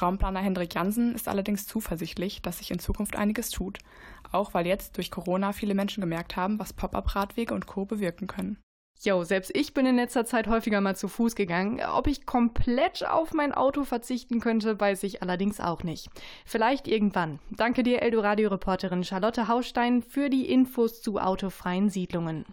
Raumplaner 0.00 0.38
Hendrik 0.38 0.72
Jansen 0.72 1.12
ist 1.16 1.26
allerdings 1.26 1.66
zuversichtlich, 1.66 2.42
dass 2.42 2.58
sich 2.58 2.70
in 2.70 2.78
Zukunft 2.78 3.16
einiges 3.16 3.50
tut. 3.50 3.80
Auch 4.30 4.54
weil 4.54 4.64
jetzt 4.64 4.96
durch 4.98 5.10
Corona 5.10 5.52
viele 5.52 5.74
Menschen 5.74 6.00
gemerkt 6.00 6.36
haben, 6.36 6.60
was 6.60 6.72
Pop-up-Radwege 6.72 7.52
und 7.52 7.66
Co. 7.66 7.86
bewirken 7.86 8.28
können. 8.28 8.56
Jo, 9.02 9.24
selbst 9.24 9.50
ich 9.52 9.74
bin 9.74 9.84
in 9.84 9.96
letzter 9.96 10.26
Zeit 10.26 10.46
häufiger 10.46 10.80
mal 10.80 10.94
zu 10.94 11.08
Fuß 11.08 11.34
gegangen. 11.34 11.80
Ob 11.92 12.06
ich 12.06 12.24
komplett 12.24 13.04
auf 13.04 13.32
mein 13.32 13.52
Auto 13.52 13.82
verzichten 13.82 14.38
könnte, 14.38 14.78
weiß 14.78 15.02
ich 15.02 15.24
allerdings 15.24 15.58
auch 15.58 15.82
nicht. 15.82 16.08
Vielleicht 16.44 16.86
irgendwann. 16.86 17.40
Danke 17.50 17.82
dir, 17.82 18.00
Eldoradio-Reporterin 18.00 19.02
Charlotte 19.02 19.48
Haustein, 19.48 20.02
für 20.02 20.30
die 20.30 20.48
Infos 20.48 21.02
zu 21.02 21.18
autofreien 21.18 21.90
Siedlungen. 21.90 22.44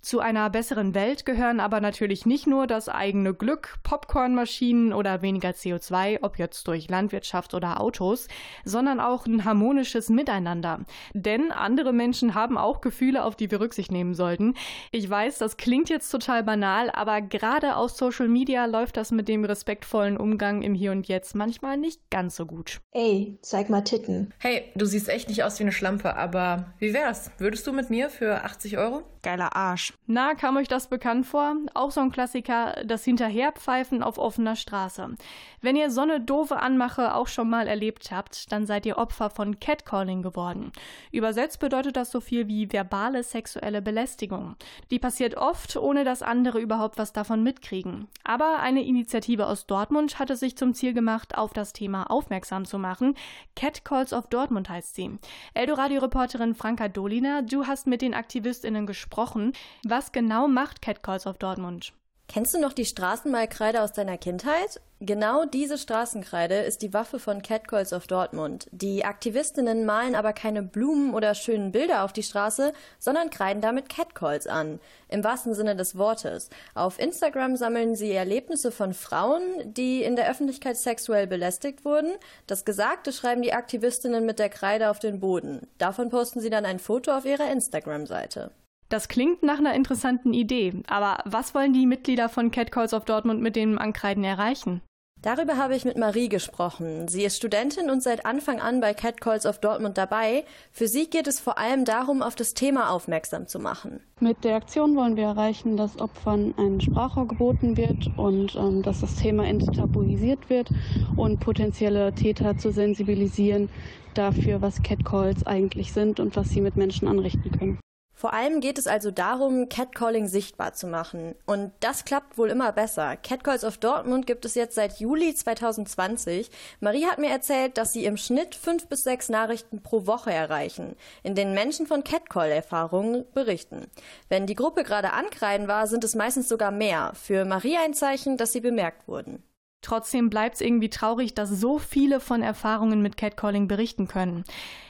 Zu 0.00 0.20
einer 0.20 0.48
besseren 0.50 0.94
Welt 0.94 1.26
gehören 1.26 1.60
aber 1.60 1.80
natürlich 1.80 2.26
nicht 2.26 2.46
nur 2.46 2.66
das 2.66 2.88
eigene 2.88 3.34
Glück, 3.34 3.78
Popcornmaschinen 3.82 4.92
oder 4.92 5.22
weniger 5.22 5.50
CO2, 5.50 6.18
ob 6.22 6.38
jetzt 6.38 6.66
durch 6.68 6.88
Landwirtschaft 6.88 7.54
oder 7.54 7.80
Autos, 7.80 8.28
sondern 8.64 9.00
auch 9.00 9.26
ein 9.26 9.44
harmonisches 9.44 10.08
Miteinander. 10.08 10.80
Denn 11.14 11.50
andere 11.52 11.92
Menschen 11.92 12.34
haben 12.34 12.56
auch 12.56 12.80
Gefühle, 12.80 13.24
auf 13.24 13.36
die 13.36 13.50
wir 13.50 13.60
Rücksicht 13.60 13.90
nehmen 13.90 14.14
sollten. 14.14 14.54
Ich 14.92 15.08
weiß, 15.08 15.38
das 15.38 15.56
klingt 15.56 15.88
jetzt 15.88 16.10
total 16.10 16.42
banal, 16.42 16.90
aber 16.90 17.20
gerade 17.20 17.76
auf 17.76 17.90
Social 17.90 18.28
Media 18.28 18.66
läuft 18.66 18.96
das 18.96 19.10
mit 19.10 19.28
dem 19.28 19.44
respektvollen 19.44 20.16
Umgang 20.16 20.62
im 20.62 20.74
Hier 20.74 20.92
und 20.92 21.08
Jetzt 21.08 21.34
manchmal 21.34 21.76
nicht 21.76 22.10
ganz 22.10 22.36
so 22.36 22.46
gut. 22.46 22.80
Ey, 22.92 23.38
zeig 23.42 23.70
mal 23.70 23.82
Titten. 23.82 24.32
Hey, 24.38 24.64
du 24.74 24.86
siehst 24.86 25.08
echt 25.08 25.28
nicht 25.28 25.42
aus 25.42 25.58
wie 25.58 25.64
eine 25.64 25.72
Schlampe, 25.72 26.16
aber 26.16 26.72
wie 26.78 26.92
wär's? 26.92 27.30
Würdest 27.38 27.66
du 27.66 27.72
mit 27.72 27.90
mir 27.90 28.10
für 28.10 28.44
80 28.44 28.78
Euro? 28.78 29.02
Geiler 29.22 29.56
Arsch. 29.56 29.87
Na, 30.06 30.34
kam 30.34 30.56
euch 30.56 30.68
das 30.68 30.88
bekannt 30.88 31.26
vor? 31.26 31.54
Auch 31.74 31.90
so 31.90 32.00
ein 32.00 32.10
Klassiker, 32.10 32.82
das 32.86 33.04
Hinterherpfeifen 33.04 34.02
auf 34.02 34.16
offener 34.16 34.56
Straße. 34.56 35.14
Wenn 35.60 35.76
ihr 35.76 35.90
so 35.90 36.00
eine 36.00 36.18
doofe 36.18 36.60
Anmache 36.60 37.14
auch 37.14 37.28
schon 37.28 37.50
mal 37.50 37.68
erlebt 37.68 38.10
habt, 38.10 38.50
dann 38.50 38.64
seid 38.64 38.86
ihr 38.86 38.96
Opfer 38.96 39.28
von 39.28 39.60
Catcalling 39.60 40.22
geworden. 40.22 40.72
Übersetzt 41.12 41.60
bedeutet 41.60 41.96
das 41.96 42.10
so 42.10 42.20
viel 42.20 42.48
wie 42.48 42.72
verbale 42.72 43.22
sexuelle 43.22 43.82
Belästigung. 43.82 44.56
Die 44.90 44.98
passiert 44.98 45.36
oft, 45.36 45.76
ohne 45.76 46.04
dass 46.04 46.22
andere 46.22 46.58
überhaupt 46.58 46.96
was 46.96 47.12
davon 47.12 47.42
mitkriegen. 47.42 48.08
Aber 48.24 48.60
eine 48.60 48.84
Initiative 48.84 49.46
aus 49.46 49.66
Dortmund 49.66 50.18
hatte 50.18 50.36
sich 50.36 50.56
zum 50.56 50.72
Ziel 50.72 50.94
gemacht, 50.94 51.36
auf 51.36 51.52
das 51.52 51.74
Thema 51.74 52.10
aufmerksam 52.10 52.64
zu 52.64 52.78
machen. 52.78 53.14
Catcalls 53.56 54.14
of 54.14 54.28
Dortmund 54.28 54.70
heißt 54.70 54.94
sie. 54.94 55.18
Eldoradio-Reporterin 55.52 56.54
Franka 56.54 56.88
Dolina, 56.88 57.42
du 57.42 57.66
hast 57.66 57.86
mit 57.86 58.00
den 58.00 58.14
AktivistInnen 58.14 58.86
gesprochen. 58.86 59.52
Was 59.84 60.10
genau 60.10 60.48
macht 60.48 60.82
Catcalls 60.82 61.26
of 61.26 61.38
Dortmund? 61.38 61.92
Kennst 62.26 62.52
du 62.52 62.60
noch 62.60 62.74
die 62.74 62.84
Straßenmalkreide 62.84 63.80
aus 63.80 63.92
deiner 63.92 64.18
Kindheit? 64.18 64.82
Genau 65.00 65.46
diese 65.46 65.78
Straßenkreide 65.78 66.56
ist 66.56 66.82
die 66.82 66.92
Waffe 66.92 67.18
von 67.20 67.40
Catcalls 67.40 67.92
of 67.92 68.06
Dortmund. 68.06 68.66
Die 68.70 69.04
Aktivistinnen 69.04 69.86
malen 69.86 70.14
aber 70.14 70.32
keine 70.32 70.62
Blumen 70.62 71.14
oder 71.14 71.34
schönen 71.34 71.72
Bilder 71.72 72.04
auf 72.04 72.12
die 72.12 72.24
Straße, 72.24 72.72
sondern 72.98 73.30
kreiden 73.30 73.62
damit 73.62 73.88
Catcalls 73.88 74.46
an. 74.46 74.80
Im 75.08 75.22
wahrsten 75.24 75.54
Sinne 75.54 75.76
des 75.76 75.96
Wortes. 75.96 76.50
Auf 76.74 76.98
Instagram 76.98 77.56
sammeln 77.56 77.94
sie 77.94 78.12
Erlebnisse 78.12 78.72
von 78.72 78.92
Frauen, 78.92 79.42
die 79.64 80.02
in 80.02 80.16
der 80.16 80.28
Öffentlichkeit 80.28 80.76
sexuell 80.76 81.28
belästigt 81.28 81.84
wurden. 81.84 82.10
Das 82.46 82.64
Gesagte 82.66 83.12
schreiben 83.12 83.42
die 83.42 83.54
Aktivistinnen 83.54 84.26
mit 84.26 84.40
der 84.40 84.50
Kreide 84.50 84.90
auf 84.90 84.98
den 84.98 85.20
Boden. 85.20 85.68
Davon 85.78 86.10
posten 86.10 86.40
sie 86.40 86.50
dann 86.50 86.66
ein 86.66 86.80
Foto 86.80 87.12
auf 87.12 87.24
ihrer 87.24 87.50
Instagram-Seite. 87.50 88.50
Das 88.88 89.08
klingt 89.08 89.42
nach 89.42 89.58
einer 89.58 89.74
interessanten 89.74 90.32
Idee, 90.32 90.82
aber 90.86 91.18
was 91.24 91.54
wollen 91.54 91.74
die 91.74 91.86
Mitglieder 91.86 92.28
von 92.28 92.50
Catcalls 92.50 92.94
of 92.94 93.04
Dortmund 93.04 93.42
mit 93.42 93.54
dem 93.54 93.78
Ankreiden 93.78 94.24
erreichen? 94.24 94.80
Darüber 95.20 95.56
habe 95.56 95.74
ich 95.74 95.84
mit 95.84 95.98
Marie 95.98 96.28
gesprochen. 96.28 97.08
Sie 97.08 97.24
ist 97.24 97.36
Studentin 97.36 97.90
und 97.90 98.04
seit 98.04 98.24
Anfang 98.24 98.60
an 98.60 98.80
bei 98.80 98.94
Catcalls 98.94 99.46
of 99.46 99.58
Dortmund 99.58 99.98
dabei. 99.98 100.44
Für 100.70 100.86
sie 100.86 101.10
geht 101.10 101.26
es 101.26 101.40
vor 101.40 101.58
allem 101.58 101.84
darum, 101.84 102.22
auf 102.22 102.36
das 102.36 102.54
Thema 102.54 102.90
aufmerksam 102.90 103.48
zu 103.48 103.58
machen. 103.58 104.00
Mit 104.20 104.44
der 104.44 104.54
Aktion 104.54 104.94
wollen 104.94 105.16
wir 105.16 105.24
erreichen, 105.24 105.76
dass 105.76 105.98
Opfern 105.98 106.54
ein 106.56 106.80
Sprachrohr 106.80 107.26
geboten 107.26 107.76
wird 107.76 108.16
und 108.16 108.54
ähm, 108.54 108.82
dass 108.82 109.00
das 109.00 109.16
Thema 109.16 109.44
enttabuisiert 109.44 110.48
wird 110.48 110.70
und 111.16 111.40
potenzielle 111.40 112.14
Täter 112.14 112.56
zu 112.56 112.70
sensibilisieren 112.70 113.70
dafür, 114.14 114.62
was 114.62 114.82
Catcalls 114.84 115.44
eigentlich 115.44 115.92
sind 115.92 116.20
und 116.20 116.36
was 116.36 116.50
sie 116.50 116.60
mit 116.60 116.76
Menschen 116.76 117.08
anrichten 117.08 117.50
können. 117.50 117.80
Vor 118.18 118.32
allem 118.32 118.60
geht 118.60 118.78
es 118.78 118.88
also 118.88 119.12
darum, 119.12 119.68
Catcalling 119.68 120.26
sichtbar 120.26 120.72
zu 120.72 120.88
machen. 120.88 121.36
Und 121.46 121.70
das 121.78 122.04
klappt 122.04 122.36
wohl 122.36 122.50
immer 122.50 122.72
besser. 122.72 123.16
Catcalls 123.16 123.62
of 123.62 123.78
Dortmund 123.78 124.26
gibt 124.26 124.44
es 124.44 124.56
jetzt 124.56 124.74
seit 124.74 124.98
Juli 124.98 125.36
2020. 125.36 126.50
Marie 126.80 127.06
hat 127.06 127.18
mir 127.18 127.30
erzählt, 127.30 127.78
dass 127.78 127.92
sie 127.92 128.06
im 128.06 128.16
Schnitt 128.16 128.56
fünf 128.56 128.88
bis 128.88 129.04
sechs 129.04 129.28
Nachrichten 129.28 129.84
pro 129.84 130.08
Woche 130.08 130.32
erreichen, 130.32 130.96
in 131.22 131.36
denen 131.36 131.54
Menschen 131.54 131.86
von 131.86 132.02
Catcall-Erfahrungen 132.02 133.24
berichten. 133.34 133.86
Wenn 134.28 134.48
die 134.48 134.56
Gruppe 134.56 134.82
gerade 134.82 135.12
ankreiden 135.12 135.68
war, 135.68 135.86
sind 135.86 136.02
es 136.02 136.16
meistens 136.16 136.48
sogar 136.48 136.72
mehr. 136.72 137.12
Für 137.14 137.44
Marie 137.44 137.76
ein 137.76 137.94
Zeichen, 137.94 138.36
dass 138.36 138.50
sie 138.50 138.60
bemerkt 138.60 139.06
wurden. 139.06 139.44
Trotzdem 139.82 140.28
bleibt 140.28 140.56
es 140.56 140.60
irgendwie 140.60 140.90
traurig, 140.90 141.34
dass 141.34 141.50
so 141.50 141.78
viele 141.78 142.20
von 142.20 142.42
Erfahrungen 142.42 143.00
mit 143.00 143.16
Catcalling 143.16 143.68
berichten 143.68 144.08
können. 144.08 144.44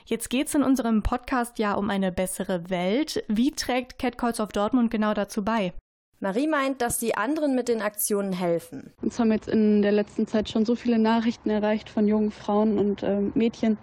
Jetzt 0.07 0.31
geht 0.31 0.49
es 0.49 0.55
in 0.55 0.63
unserem 0.63 1.03
Podcast 1.03 1.59
ja 1.59 1.75
um 1.75 1.91
eine 1.91 2.11
bessere 2.11 2.71
Welt. 2.71 3.23
Wie 3.29 3.53
trägt 3.53 3.99
Catcalls 3.99 4.41
of 4.41 4.49
Dortmund 4.49 4.91
genau 4.91 5.13
dazu 5.13 5.45
bei? 5.45 5.73
Marie 6.21 6.49
meint, 6.49 6.83
dass 6.83 6.99
sie 6.99 7.15
anderen 7.15 7.55
mit 7.55 7.69
den 7.69 7.81
Aktionen 7.81 8.33
helfen. 8.33 8.93
Uns 9.03 9.19
haben 9.21 9.31
jetzt 9.31 9.49
in 9.49 9.83
der 9.83 9.93
letzten 9.93 10.27
Zeit 10.27 10.49
schon 10.49 10.65
so 10.65 10.75
viele 10.75 10.99
Nachrichten 10.99 11.49
erreicht 11.49 11.89
von 11.89 12.09
jungen 12.09 12.33
Frauen 12.33 12.77
und 12.77 13.05
äh, 13.05 13.21
Mädchen, 13.35 13.79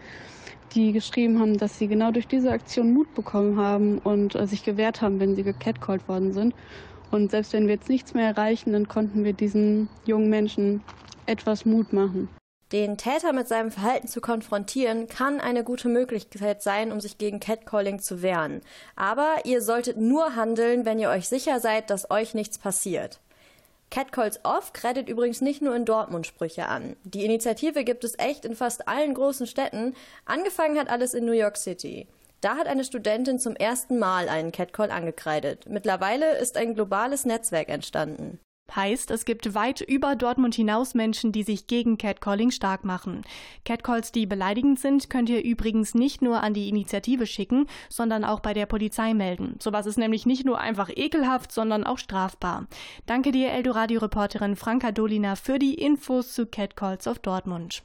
die 0.73 0.91
geschrieben 0.91 1.39
haben, 1.39 1.57
dass 1.57 1.79
sie 1.79 1.87
genau 1.87 2.11
durch 2.11 2.27
diese 2.27 2.51
Aktion 2.51 2.93
Mut 2.93 3.13
bekommen 3.13 3.57
haben 3.57 3.99
und 3.99 4.35
äh, 4.35 4.47
sich 4.47 4.65
gewehrt 4.65 5.01
haben, 5.01 5.21
wenn 5.21 5.35
sie 5.35 5.43
gecatcalled 5.43 6.09
worden 6.09 6.33
sind. 6.33 6.53
Und 7.11 7.31
selbst 7.31 7.53
wenn 7.53 7.67
wir 7.67 7.75
jetzt 7.75 7.89
nichts 7.89 8.13
mehr 8.13 8.27
erreichen, 8.27 8.73
dann 8.73 8.87
konnten 8.87 9.23
wir 9.23 9.33
diesen 9.33 9.89
jungen 10.05 10.29
Menschen 10.29 10.83
etwas 11.25 11.65
Mut 11.65 11.93
machen. 11.93 12.29
Den 12.71 12.97
Täter 12.97 13.31
mit 13.31 13.47
seinem 13.47 13.71
Verhalten 13.71 14.07
zu 14.07 14.21
konfrontieren, 14.21 15.07
kann 15.07 15.39
eine 15.39 15.63
gute 15.63 15.87
Möglichkeit 15.87 16.63
sein, 16.63 16.91
um 16.91 16.99
sich 16.99 17.17
gegen 17.17 17.39
Catcalling 17.39 17.99
zu 17.99 18.21
wehren. 18.23 18.61
Aber 18.95 19.35
ihr 19.43 19.61
solltet 19.61 19.97
nur 19.97 20.35
handeln, 20.35 20.83
wenn 20.83 20.99
ihr 20.99 21.09
euch 21.09 21.29
sicher 21.29 21.59
seid, 21.59 21.89
dass 21.89 22.09
euch 22.09 22.33
nichts 22.33 22.57
passiert. 22.57 23.19
Catcalls 23.91 24.39
Off 24.43 24.73
kreidet 24.73 25.07
übrigens 25.07 25.41
nicht 25.41 25.61
nur 25.61 25.75
in 25.75 25.85
Dortmund 25.85 26.25
Sprüche 26.25 26.67
an. 26.67 26.95
Die 27.03 27.23
Initiative 27.23 27.83
gibt 27.83 28.03
es 28.03 28.17
echt 28.17 28.43
in 28.43 28.55
fast 28.55 28.87
allen 28.87 29.13
großen 29.13 29.45
Städten. 29.45 29.95
Angefangen 30.25 30.79
hat 30.79 30.89
alles 30.89 31.13
in 31.13 31.25
New 31.25 31.33
York 31.33 31.57
City. 31.57 32.07
Da 32.41 32.57
hat 32.57 32.67
eine 32.67 32.83
Studentin 32.83 33.39
zum 33.39 33.55
ersten 33.55 33.97
Mal 33.97 34.29
einen 34.29 34.51
Catcall 34.51 34.91
angekreidet. 34.91 35.65
Mittlerweile 35.67 36.37
ist 36.37 36.57
ein 36.57 36.75
globales 36.75 37.25
Netzwerk 37.25 37.69
entstanden. 37.69 38.39
Heißt, 38.73 39.11
es 39.11 39.25
gibt 39.25 39.53
weit 39.53 39.81
über 39.81 40.15
Dortmund 40.15 40.55
hinaus 40.55 40.95
Menschen, 40.95 41.31
die 41.31 41.43
sich 41.43 41.67
gegen 41.67 41.99
Catcalling 41.99 42.49
stark 42.49 42.83
machen. 42.83 43.21
Catcalls, 43.63 44.11
die 44.11 44.25
beleidigend 44.25 44.79
sind, 44.79 45.09
könnt 45.09 45.29
ihr 45.29 45.43
übrigens 45.43 45.93
nicht 45.93 46.21
nur 46.23 46.41
an 46.41 46.55
die 46.55 46.67
Initiative 46.67 47.27
schicken, 47.27 47.67
sondern 47.89 48.25
auch 48.25 48.39
bei 48.39 48.53
der 48.53 48.65
Polizei 48.65 49.13
melden. 49.13 49.57
Sowas 49.61 49.85
ist 49.85 49.97
nämlich 49.97 50.25
nicht 50.25 50.45
nur 50.45 50.59
einfach 50.59 50.89
ekelhaft, 50.89 51.51
sondern 51.51 51.83
auch 51.83 51.99
strafbar. 51.99 52.67
Danke 53.05 53.31
dir, 53.31 53.51
Eldoradio-Reporterin 53.51 54.55
Franka 54.55 54.91
Dolina, 54.91 55.35
für 55.35 55.59
die 55.59 55.75
Infos 55.75 56.33
zu 56.33 56.47
Catcalls 56.47 57.07
of 57.07 57.19
Dortmund. 57.19 57.83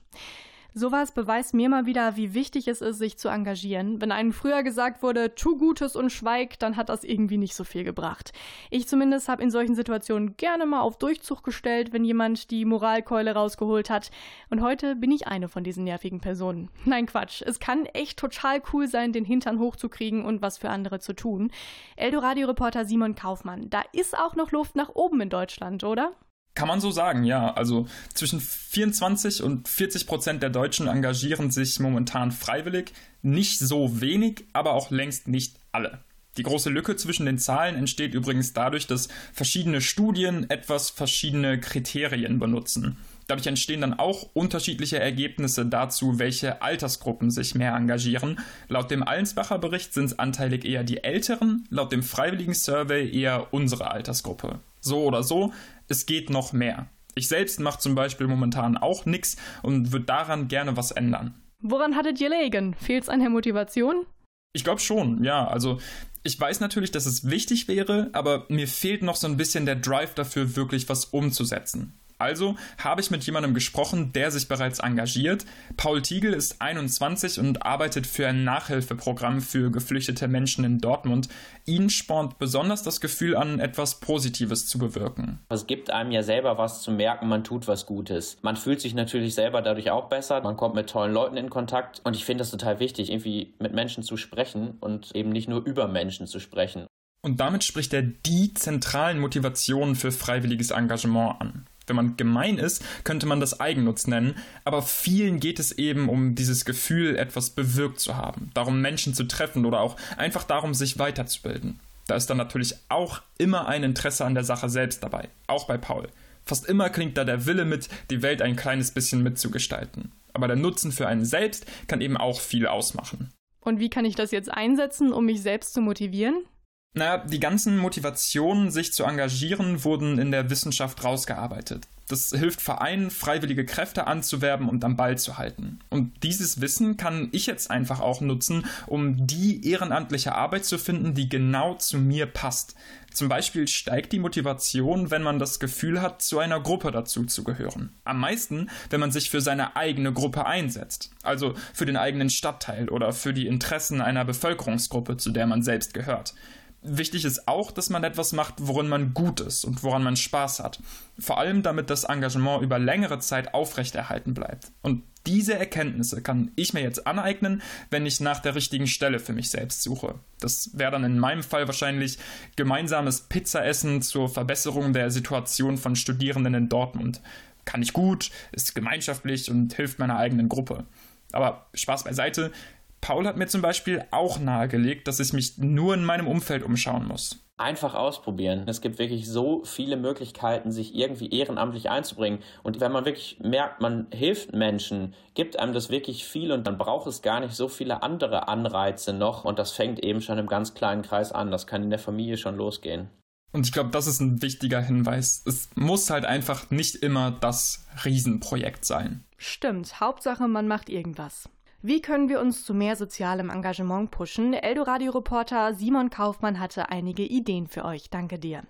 Sowas 0.75 1.13
beweist 1.13 1.55
mir 1.55 1.69
mal 1.69 1.87
wieder, 1.87 2.17
wie 2.17 2.35
wichtig 2.35 2.69
es 2.69 2.81
ist, 2.81 2.99
sich 2.99 3.19
zu 3.19 3.29
engagieren. 3.29 4.01
Wenn 4.01 4.13
einem 4.13 4.33
früher 4.33 4.63
gesagt 4.63 5.03
wurde, 5.03 5.35
tu 5.35 5.57
Gutes 5.59 5.97
und 5.97 6.11
schweig, 6.11 6.59
dann 6.59 6.77
hat 6.77 6.89
das 6.89 7.05
irgendwie 7.05 7.39
nicht 7.39 7.55
so 7.55 7.65
viel 7.65 7.85
gebracht. 7.85 8.33
Ich 8.71 8.87
zumindest 8.87 9.29
habe 9.29 9.43
in 9.43 9.51
solchen 9.51 9.75
Situationen 9.75 10.37
gerne 10.37 10.67
mal 10.67 10.81
auf 10.81 10.99
Durchzug 10.99 11.43
gestellt, 11.43 11.93
wenn 11.93 12.05
jemand 12.05 12.51
die 12.51 12.65
Moralkeule 12.65 13.35
rausgeholt 13.35 13.91
hat. 13.91 14.11
Und 14.49 14.63
heute 14.63 14.97
bin 14.97 15.11
ich 15.11 15.27
eine 15.27 15.49
von 15.49 15.65
diesen 15.65 15.85
nervigen 15.85 16.21
Personen. 16.21 16.71
Nein, 16.85 17.07
Quatsch. 17.07 17.43
Es 17.43 17.59
kann 17.59 17.87
echt 17.87 18.19
total 18.19 18.63
cool 18.73 18.87
sein, 18.87 19.13
den 19.13 19.25
Hintern 19.25 19.59
hochzukriegen 19.59 20.25
und 20.25 20.43
was 20.43 20.59
für 20.59 20.71
andere 20.71 21.01
zu 21.01 21.15
tun. 21.15 21.51
Eldoradio-Reporter 21.97 22.85
Simon 22.85 23.15
Kaufmann, 23.15 23.71
da 23.71 23.83
ist 23.93 24.17
auch 24.17 24.37
noch 24.37 24.53
Luft 24.53 24.77
nach 24.77 24.91
oben 24.95 25.21
in 25.21 25.31
Deutschland, 25.31 25.85
oder? 25.85 26.13
Kann 26.55 26.69
man 26.69 26.81
so 26.81 26.91
sagen, 26.91 27.25
ja. 27.25 27.55
Also 27.55 27.87
zwischen 28.15 28.41
24 28.41 29.43
und 29.43 29.69
40 29.69 30.07
Prozent 30.07 30.43
der 30.43 30.51
Deutschen 30.51 30.89
engagieren 30.89 31.51
sich 31.51 31.79
momentan 31.81 32.33
freiwillig. 32.33 32.93
Nicht 33.23 33.59
so 33.59 34.01
wenig, 34.01 34.45
aber 34.53 34.75
auch 34.75 34.91
längst 34.91 35.29
nicht 35.29 35.57
alle. 35.73 36.01
Die 36.37 36.43
große 36.45 36.71
Lücke 36.71 36.97
zwischen 36.97 37.27
den 37.27 37.39
Zahlen 37.39 37.75
entsteht 37.75 38.15
übrigens 38.15 38.53
dadurch, 38.53 38.87
dass 38.87 39.09
verschiedene 39.33 39.81
Studien 39.81 40.49
etwas 40.49 40.89
verschiedene 40.91 41.59
Kriterien 41.59 42.39
benutzen. 42.39 42.97
Dadurch 43.27 43.47
entstehen 43.47 43.81
dann 43.81 43.95
auch 43.95 44.31
unterschiedliche 44.33 44.99
Ergebnisse 44.99 45.67
dazu, 45.67 46.19
welche 46.19 46.63
Altersgruppen 46.63 47.31
sich 47.31 47.55
mehr 47.55 47.75
engagieren. 47.75 48.41
Laut 48.69 48.91
dem 48.91 49.03
Allensbacher 49.03 49.59
Bericht 49.59 49.93
sind 49.93 50.07
es 50.07 50.19
anteilig 50.19 50.65
eher 50.65 50.83
die 50.83 51.05
Älteren, 51.05 51.67
laut 51.71 51.93
dem 51.93 52.03
Freiwilligen 52.03 52.55
Survey 52.55 53.09
eher 53.09 53.53
unsere 53.53 53.91
Altersgruppe. 53.91 54.61
So 54.81 55.05
oder 55.05 55.23
so, 55.23 55.53
es 55.91 56.07
geht 56.07 56.31
noch 56.31 56.53
mehr. 56.53 56.89
Ich 57.15 57.29
selbst 57.29 57.61
mache 57.61 57.81
zum 57.81 57.95
Beispiel 57.95 58.27
momentan 58.29 58.77
auch 58.79 59.05
nichts 59.05 59.37
und 59.63 59.93
würde 59.93 60.07
daran 60.07 60.49
gerne 60.49 60.77
was 60.77 60.93
ändern. 60.93 61.35
Woran 61.61 61.97
hattet 61.97 62.21
ihr 62.21 62.31
legen? 62.31 62.75
Fehlt 62.75 63.03
es 63.03 63.09
an 63.09 63.21
der 63.21 63.29
Motivation? 63.29 64.07
Ich 64.53 64.65
glaube 64.65 64.81
schon, 64.81 65.23
ja. 65.25 65.47
Also 65.47 65.79
ich 66.23 66.39
weiß 66.39 66.61
natürlich, 66.61 66.93
dass 66.93 67.07
es 67.07 67.29
wichtig 67.29 67.69
wäre, 67.69 68.11
aber 68.13 68.47
mir 68.49 68.69
fehlt 68.69 69.03
noch 69.03 69.17
so 69.17 69.27
ein 69.27 69.37
bisschen 69.37 69.67
der 69.67 69.77
Drive 69.77 70.15
dafür, 70.15 70.57
wirklich 70.57 70.89
was 70.89 71.07
umzusetzen. 71.07 71.99
Also 72.21 72.57
habe 72.79 73.01
ich 73.01 73.11
mit 73.11 73.25
jemandem 73.25 73.55
gesprochen, 73.55 74.13
der 74.13 74.31
sich 74.31 74.49
bereits 74.49 74.79
engagiert. 74.79 75.47
Paul 75.77 76.03
Tiegel 76.03 76.35
ist 76.35 76.61
21 76.61 77.41
und 77.41 77.65
arbeitet 77.65 78.07
für 78.07 78.29
ein 78.29 78.45
Nachhilfeprogramm 78.45 79.41
für 79.41 79.71
geflüchtete 79.71 80.29
Menschen 80.29 80.65
in 80.65 80.79
Dortmund. 80.79 81.29
Ihn 81.67 81.91
spornt 81.91 82.39
besonders 82.39 82.83
das 82.83 83.01
Gefühl 83.01 83.37
an, 83.37 83.61
etwas 83.61 84.01
Positives 84.01 84.67
zu 84.67 84.79
bewirken. 84.79 85.41
Es 85.49 85.67
gibt 85.67 85.91
einem 85.91 86.11
ja 86.11 86.23
selber 86.23 86.59
was 86.59 86.83
zu 86.83 86.91
merken, 86.91 87.29
man 87.29 87.45
tut 87.45 87.69
was 87.69 87.87
Gutes. 87.87 88.37
Man 88.43 88.57
fühlt 88.57 88.81
sich 88.81 88.95
natürlich 88.95 89.35
selber 89.35 89.63
dadurch 89.63 89.91
auch 89.91 90.09
besser, 90.09 90.41
man 90.43 90.57
kommt 90.57 90.75
mit 90.75 90.91
tollen 90.91 91.13
Leuten 91.13 91.37
in 91.37 91.51
Kontakt 91.51 92.01
und 92.05 92.17
ich 92.17 92.25
finde 92.25 92.43
das 92.43 92.51
total 92.51 92.81
wichtig, 92.81 93.11
irgendwie 93.11 93.55
mit 93.59 93.73
Menschen 93.73 94.03
zu 94.03 94.17
sprechen 94.17 94.77
und 94.81 95.15
eben 95.15 95.31
nicht 95.31 95.49
nur 95.49 95.65
über 95.65 95.89
Menschen 95.89 96.27
zu 96.27 96.41
sprechen. 96.41 96.87
Und 97.23 97.39
damit 97.41 97.65
spricht 97.65 97.93
er 97.93 98.03
die 98.03 98.55
zentralen 98.55 99.19
Motivationen 99.19 99.95
für 99.95 100.11
freiwilliges 100.11 100.71
Engagement 100.71 101.41
an. 101.41 101.67
Wenn 101.87 101.97
man 101.97 102.17
gemein 102.17 102.59
ist, 102.59 102.85
könnte 103.05 103.27
man 103.27 103.41
das 103.41 103.59
Eigennutz 103.59 104.07
nennen, 104.07 104.37
aber 104.65 104.83
vielen 104.83 105.41
geht 105.41 105.59
es 105.59 105.73
eben 105.73 106.09
um 106.09 106.35
dieses 106.35 106.65
Gefühl, 106.65 107.17
etwas 107.17 107.51
bewirkt 107.51 108.01
zu 108.01 108.17
haben, 108.17 108.51
darum 108.55 108.81
Menschen 108.81 109.15
zu 109.15 109.25
treffen 109.25 109.65
oder 109.65 109.81
auch 109.81 109.97
einfach 110.17 110.45
darum, 110.45 110.75
sich 110.75 110.99
weiterzubilden. 110.99 111.81
Da 112.07 112.17
ist 112.17 112.29
dann 112.29 112.39
natürlich 112.39 112.75
auch 112.89 113.23
immer 113.39 113.69
ein 113.69 113.85
Interesse 113.85 114.25
an 114.25 114.35
der 114.35 114.45
Sache 114.45 114.69
selbst 114.69 115.03
dabei, 115.03 115.29
auch 115.47 115.67
bei 115.67 115.79
Paul. 115.79 116.09
Fast 116.45 116.67
immer 116.67 116.91
klingt 116.91 117.17
da 117.17 117.25
der 117.25 117.47
Wille 117.47 117.65
mit, 117.65 117.89
die 118.11 118.23
Welt 118.23 118.43
ein 118.43 118.57
kleines 118.57 118.91
bisschen 118.91 119.23
mitzugestalten. 119.23 120.11
Aber 120.33 120.49
der 120.49 120.57
Nutzen 120.57 120.93
für 120.93 121.07
einen 121.07 121.25
selbst 121.25 121.67
kann 121.87 122.01
eben 122.01 122.17
auch 122.17 122.41
viel 122.41 122.67
ausmachen. 122.67 123.31
Und 123.61 123.79
wie 123.79 123.91
kann 123.91 124.05
ich 124.05 124.15
das 124.15 124.31
jetzt 124.31 124.51
einsetzen, 124.51 125.13
um 125.13 125.27
mich 125.27 125.43
selbst 125.43 125.75
zu 125.75 125.81
motivieren? 125.81 126.45
Naja, 126.93 127.19
die 127.19 127.39
ganzen 127.39 127.79
Motivationen, 127.79 128.71
sich 128.71 128.93
zu 128.93 129.05
engagieren, 129.05 129.85
wurden 129.85 130.19
in 130.19 130.33
der 130.33 130.51
Wissenschaft 130.51 131.05
rausgearbeitet. 131.05 131.87
Das 132.09 132.31
hilft 132.31 132.61
Vereinen, 132.61 133.13
freiwillige 133.13 133.65
Kräfte 133.65 134.09
anzuwerben 134.09 134.69
und 134.69 134.85
am 134.85 134.97
Ball 134.97 135.17
zu 135.17 135.39
halten. 135.39 135.79
Und 135.91 136.25
dieses 136.25 136.61
Wissen 136.61 136.97
kann 136.97 137.29
ich 137.31 137.47
jetzt 137.47 137.71
einfach 137.71 138.01
auch 138.01 138.21
nutzen, 138.21 138.67
um 138.89 139.29
die 139.29 139.65
ehrenamtliche 139.71 140.35
Arbeit 140.35 140.65
zu 140.65 140.77
finden, 140.77 141.15
die 141.15 141.29
genau 141.29 141.75
zu 141.75 141.99
mir 141.99 142.27
passt. 142.27 142.75
Zum 143.13 143.29
Beispiel 143.29 143.69
steigt 143.69 144.11
die 144.11 144.19
Motivation, 144.19 145.13
wenn 145.13 145.23
man 145.23 145.39
das 145.39 145.61
Gefühl 145.61 146.03
hat, 146.03 146.21
zu 146.23 146.41
einer 146.41 146.59
Gruppe 146.59 146.91
dazu 146.91 147.25
zu 147.25 147.45
gehören. 147.45 147.93
Am 148.03 148.19
meisten, 148.19 148.69
wenn 148.89 148.99
man 148.99 149.13
sich 149.13 149.31
für 149.31 149.41
seine 149.41 149.77
eigene 149.77 150.13
Gruppe 150.13 150.47
einsetzt, 150.47 151.13
also 151.23 151.55
für 151.73 151.87
den 151.87 151.97
eigenen 151.97 152.31
Stadtteil 152.31 152.89
oder 152.89 153.13
für 153.13 153.33
die 153.33 153.47
Interessen 153.47 154.01
einer 154.01 154.25
Bevölkerungsgruppe, 154.25 155.17
zu 155.17 155.31
der 155.31 155.47
man 155.47 155.63
selbst 155.63 155.95
gehört. 155.95 156.35
Wichtig 156.83 157.27
ist 157.27 157.47
auch, 157.47 157.73
dass 157.73 157.91
man 157.91 158.05
etwas 158.05 158.33
macht, 158.33 158.55
worin 158.59 158.89
man 158.89 159.13
gut 159.13 159.41
ist 159.41 159.65
und 159.65 159.83
woran 159.83 160.03
man 160.03 160.17
Spaß 160.17 160.61
hat. 160.61 160.83
Vor 161.19 161.39
allem, 161.39 161.63
damit 161.63 161.91
das 161.91 162.05
Engagement 162.05 162.63
über 162.63 162.79
längere 162.79 163.19
Zeit 163.19 163.53
aufrechterhalten 163.53 164.33
bleibt. 164.33 164.73
Und 164.81 165.03
diese 165.27 165.59
Erkenntnisse 165.59 166.23
kann 166.23 166.51
ich 166.57 166.73
mir 166.73 166.81
jetzt 166.81 167.07
aneignen, 167.07 167.61
wenn 167.91 168.07
ich 168.07 168.21
nach 168.21 168.41
der 168.41 168.55
richtigen 168.55 168.87
Stelle 168.87 169.19
für 169.19 169.35
mich 169.35 169.51
selbst 169.51 169.83
suche. 169.83 170.15
Das 170.39 170.71
wäre 170.73 170.93
dann 170.93 171.05
in 171.05 171.19
meinem 171.19 171.43
Fall 171.43 171.67
wahrscheinlich 171.67 172.19
gemeinsames 172.57 173.23
Pizzaessen 173.23 174.01
zur 174.01 174.31
Verbesserung 174.31 174.95
der 174.95 175.11
Situation 175.11 175.77
von 175.77 175.97
Studierenden 175.97 176.55
in 176.55 176.69
Dortmund. 176.71 177.21
Kann 177.67 177.83
ich 177.83 177.93
gut, 177.93 178.31
ist 178.53 178.75
gemeinschaftlich 178.75 179.51
und 179.51 179.75
hilft 179.75 179.99
meiner 179.99 180.17
eigenen 180.17 180.49
Gruppe. 180.49 180.87
Aber 181.33 181.67
Spaß 181.75 182.05
beiseite, 182.05 182.53
Paul 183.01 183.27
hat 183.27 183.37
mir 183.37 183.47
zum 183.47 183.63
Beispiel 183.63 184.05
auch 184.11 184.39
nahegelegt, 184.39 185.09
dass 185.09 185.21
ich 185.21 185.33
mich 185.33 185.59
nur 185.59 185.95
in 185.95 186.05
meinem 186.05 186.27
Umfeld 186.27 186.63
umschauen 186.63 187.07
muss. 187.07 187.45
einfach 187.57 187.95
ausprobieren. 187.95 188.65
Es 188.69 188.81
gibt 188.81 188.99
wirklich 188.99 189.29
so 189.29 189.63
viele 189.65 189.99
Möglichkeiten, 189.99 190.73
sich 190.73 190.95
irgendwie 190.95 191.29
ehrenamtlich 191.29 191.91
einzubringen. 191.91 192.41
Und 192.63 192.81
wenn 192.81 192.91
man 192.91 193.05
wirklich 193.05 193.39
merkt, 193.41 193.83
man 193.83 194.07
hilft 194.13 194.55
Menschen, 194.55 195.15
gibt 195.35 195.59
einem 195.59 195.75
das 195.75 195.91
wirklich 195.91 196.25
viel 196.25 196.53
und 196.53 196.67
dann 196.67 196.79
braucht 196.79 197.07
es 197.07 197.21
gar 197.21 197.41
nicht 197.41 197.55
so 197.55 197.69
viele 197.69 198.03
andere 198.03 198.49
Anreize 198.49 199.13
noch. 199.13 199.45
Und 199.45 199.59
das 199.59 199.73
fängt 199.73 200.03
eben 200.03 200.23
schon 200.23 200.39
im 200.39 200.47
ganz 200.47 200.73
kleinen 200.73 201.03
Kreis 201.03 201.33
an. 201.33 201.51
Das 201.51 201.67
kann 201.67 201.83
in 201.83 201.91
der 201.91 201.99
Familie 201.99 202.39
schon 202.39 202.57
losgehen. 202.57 203.11
Und 203.53 203.67
ich 203.67 203.73
glaube, 203.73 203.91
das 203.91 204.07
ist 204.07 204.21
ein 204.21 204.41
wichtiger 204.43 204.81
Hinweis. 204.81 205.43
Es 205.45 205.69
muss 205.75 206.09
halt 206.09 206.25
einfach 206.25 206.71
nicht 206.71 206.97
immer 206.97 207.31
das 207.31 207.85
Riesenprojekt 208.05 208.85
sein. 208.85 209.25
Stimmt, 209.37 210.01
Hauptsache, 210.01 210.47
man 210.49 210.69
macht 210.69 210.89
irgendwas. 210.89 211.49
Wie 211.83 212.03
können 212.03 212.29
wir 212.29 212.41
uns 212.41 212.67
zu 212.67 212.75
mehr 212.75 212.95
sozialem 212.95 213.49
Engagement 213.49 214.11
pushen? 214.11 214.53
Eldoradio-Reporter 214.53 215.73
Simon 215.73 216.11
Kaufmann 216.11 216.61
hatte 216.61 216.91
einige 216.91 217.23
Ideen 217.23 217.69
für 217.69 217.87
euch. 217.87 218.11
Danke 218.11 218.39
dir. 218.39 218.65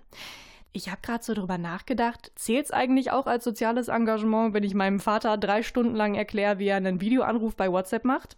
Ich 0.71 0.87
habe 0.89 1.01
gerade 1.01 1.21
so 1.21 1.33
drüber 1.33 1.57
nachgedacht, 1.57 2.31
zählt 2.35 2.67
es 2.67 2.71
eigentlich 2.71 3.11
auch 3.11 3.27
als 3.27 3.43
soziales 3.43 3.89
Engagement, 3.89 4.53
wenn 4.53 4.63
ich 4.63 4.73
meinem 4.73 5.01
Vater 5.01 5.37
drei 5.37 5.61
Stunden 5.61 5.93
lang 5.93 6.15
erkläre, 6.15 6.59
wie 6.59 6.67
er 6.67 6.77
einen 6.77 7.01
Videoanruf 7.01 7.57
bei 7.57 7.69
WhatsApp 7.69 8.05
macht? 8.05 8.37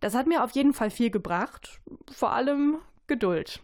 Das 0.00 0.14
hat 0.14 0.26
mir 0.26 0.42
auf 0.44 0.52
jeden 0.52 0.72
Fall 0.72 0.88
viel 0.88 1.10
gebracht. 1.10 1.78
Vor 2.10 2.32
allem 2.32 2.78
Geduld. 3.10 3.60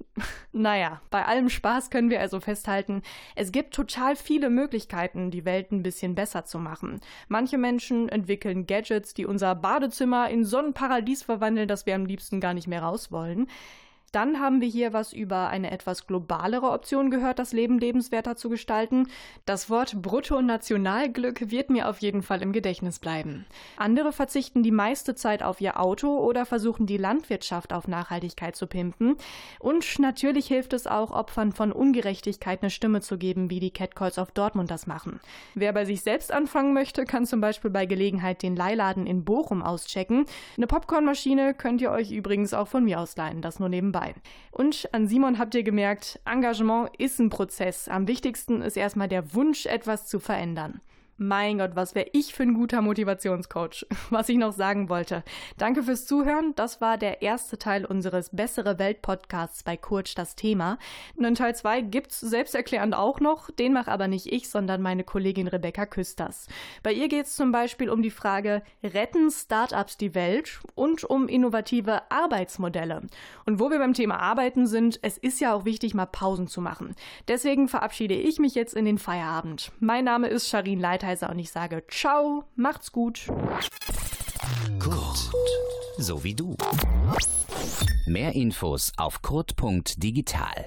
Naja, 0.50 1.00
bei 1.10 1.24
allem 1.24 1.48
Spaß 1.48 1.90
können 1.90 2.10
wir 2.10 2.20
also 2.20 2.40
festhalten, 2.40 3.02
es 3.36 3.52
gibt 3.52 3.72
total 3.72 4.16
viele 4.16 4.50
Möglichkeiten, 4.50 5.30
die 5.30 5.44
Welt 5.44 5.70
ein 5.70 5.84
bisschen 5.84 6.16
besser 6.16 6.44
zu 6.44 6.58
machen. 6.58 7.00
Manche 7.28 7.56
Menschen 7.56 8.08
entwickeln 8.08 8.66
Gadgets, 8.66 9.14
die 9.14 9.24
unser 9.24 9.54
Badezimmer 9.54 10.28
in 10.30 10.44
so 10.44 10.58
ein 10.58 10.72
Paradies 10.72 11.22
verwandeln, 11.22 11.68
dass 11.68 11.86
wir 11.86 11.94
am 11.94 12.06
liebsten 12.06 12.40
gar 12.40 12.54
nicht 12.54 12.66
mehr 12.66 12.82
raus 12.82 13.12
wollen. 13.12 13.46
Dann 14.16 14.40
haben 14.40 14.62
wir 14.62 14.68
hier 14.68 14.94
was 14.94 15.12
über 15.12 15.48
eine 15.48 15.70
etwas 15.70 16.06
globalere 16.06 16.70
Option 16.70 17.10
gehört, 17.10 17.38
das 17.38 17.52
Leben 17.52 17.78
lebenswerter 17.78 18.34
zu 18.34 18.48
gestalten. 18.48 19.08
Das 19.44 19.68
Wort 19.68 20.00
Bruttonationalglück 20.00 21.50
wird 21.50 21.68
mir 21.68 21.86
auf 21.86 21.98
jeden 21.98 22.22
Fall 22.22 22.40
im 22.40 22.52
Gedächtnis 22.52 22.98
bleiben. 22.98 23.44
Andere 23.76 24.12
verzichten 24.12 24.62
die 24.62 24.70
meiste 24.70 25.16
Zeit 25.16 25.42
auf 25.42 25.60
ihr 25.60 25.78
Auto 25.78 26.16
oder 26.16 26.46
versuchen 26.46 26.86
die 26.86 26.96
Landwirtschaft 26.96 27.74
auf 27.74 27.88
Nachhaltigkeit 27.88 28.56
zu 28.56 28.66
pimpen. 28.66 29.16
Und 29.58 29.98
natürlich 29.98 30.46
hilft 30.46 30.72
es 30.72 30.86
auch, 30.86 31.10
Opfern 31.10 31.52
von 31.52 31.70
Ungerechtigkeit 31.70 32.62
eine 32.62 32.70
Stimme 32.70 33.02
zu 33.02 33.18
geben, 33.18 33.50
wie 33.50 33.60
die 33.60 33.70
Catcalls 33.70 34.16
of 34.16 34.30
Dortmund 34.30 34.70
das 34.70 34.86
machen. 34.86 35.20
Wer 35.54 35.74
bei 35.74 35.84
sich 35.84 36.00
selbst 36.00 36.32
anfangen 36.32 36.72
möchte, 36.72 37.04
kann 37.04 37.26
zum 37.26 37.42
Beispiel 37.42 37.70
bei 37.70 37.84
Gelegenheit 37.84 38.42
den 38.42 38.56
Leihladen 38.56 39.06
in 39.06 39.26
Bochum 39.26 39.62
auschecken. 39.62 40.24
Eine 40.56 40.68
Popcornmaschine 40.68 41.52
könnt 41.52 41.82
ihr 41.82 41.90
euch 41.90 42.12
übrigens 42.12 42.54
auch 42.54 42.68
von 42.68 42.82
mir 42.82 42.98
ausleihen, 42.98 43.42
das 43.42 43.58
nur 43.58 43.68
nebenbei 43.68 44.05
nebenbei. 44.06 44.20
Und 44.50 44.88
an 44.92 45.06
Simon 45.06 45.38
habt 45.38 45.54
ihr 45.54 45.62
gemerkt, 45.62 46.20
Engagement 46.24 46.90
ist 46.98 47.18
ein 47.18 47.30
Prozess. 47.30 47.88
Am 47.88 48.08
wichtigsten 48.08 48.62
ist 48.62 48.76
erstmal 48.76 49.08
der 49.08 49.34
Wunsch, 49.34 49.66
etwas 49.66 50.06
zu 50.06 50.18
verändern. 50.18 50.80
Mein 51.18 51.56
Gott, 51.56 51.70
was 51.74 51.94
wäre 51.94 52.10
ich 52.12 52.34
für 52.34 52.42
ein 52.42 52.52
guter 52.52 52.82
Motivationscoach? 52.82 53.86
Was 54.10 54.28
ich 54.28 54.36
noch 54.36 54.52
sagen 54.52 54.90
wollte. 54.90 55.24
Danke 55.56 55.82
fürs 55.82 56.04
Zuhören. 56.04 56.52
Das 56.56 56.82
war 56.82 56.98
der 56.98 57.22
erste 57.22 57.58
Teil 57.58 57.86
unseres 57.86 58.28
Bessere 58.36 58.78
Welt 58.78 59.00
Podcasts 59.00 59.62
bei 59.62 59.78
Kurz 59.78 60.14
das 60.14 60.36
Thema. 60.36 60.78
Einen 61.16 61.34
Teil 61.34 61.56
2 61.56 61.80
gibt's 61.80 62.20
selbsterklärend 62.20 62.94
auch 62.94 63.18
noch. 63.18 63.50
Den 63.50 63.72
mache 63.72 63.90
aber 63.90 64.08
nicht 64.08 64.30
ich, 64.30 64.50
sondern 64.50 64.82
meine 64.82 65.04
Kollegin 65.04 65.48
Rebecca 65.48 65.86
Küsters. 65.86 66.48
Bei 66.82 66.92
ihr 66.92 67.08
geht's 67.08 67.34
zum 67.34 67.50
Beispiel 67.50 67.88
um 67.88 68.02
die 68.02 68.10
Frage, 68.10 68.62
retten 68.84 69.30
Startups 69.30 69.96
die 69.96 70.14
Welt 70.14 70.60
und 70.74 71.02
um 71.04 71.28
innovative 71.28 72.10
Arbeitsmodelle. 72.10 73.06
Und 73.46 73.58
wo 73.58 73.70
wir 73.70 73.78
beim 73.78 73.94
Thema 73.94 74.18
Arbeiten 74.18 74.66
sind, 74.66 74.98
es 75.00 75.16
ist 75.16 75.40
ja 75.40 75.54
auch 75.54 75.64
wichtig, 75.64 75.94
mal 75.94 76.04
Pausen 76.04 76.46
zu 76.46 76.60
machen. 76.60 76.94
Deswegen 77.26 77.68
verabschiede 77.68 78.14
ich 78.14 78.38
mich 78.38 78.54
jetzt 78.54 78.74
in 78.74 78.84
den 78.84 78.98
Feierabend. 78.98 79.72
Mein 79.80 80.04
Name 80.04 80.28
ist 80.28 80.50
Sharin 80.50 80.78
Leiter 80.78 81.05
Advertiser 81.06 81.30
und 81.30 81.38
ich 81.38 81.50
sage 81.50 81.84
ciao, 81.88 82.44
macht's 82.56 82.90
gut. 82.90 83.28
Kurt, 84.78 85.30
so 85.98 86.24
wie 86.24 86.34
du. 86.34 86.56
Mehr 88.06 88.34
Infos 88.34 88.92
auf 88.96 89.22
kurt.digital. 89.22 90.64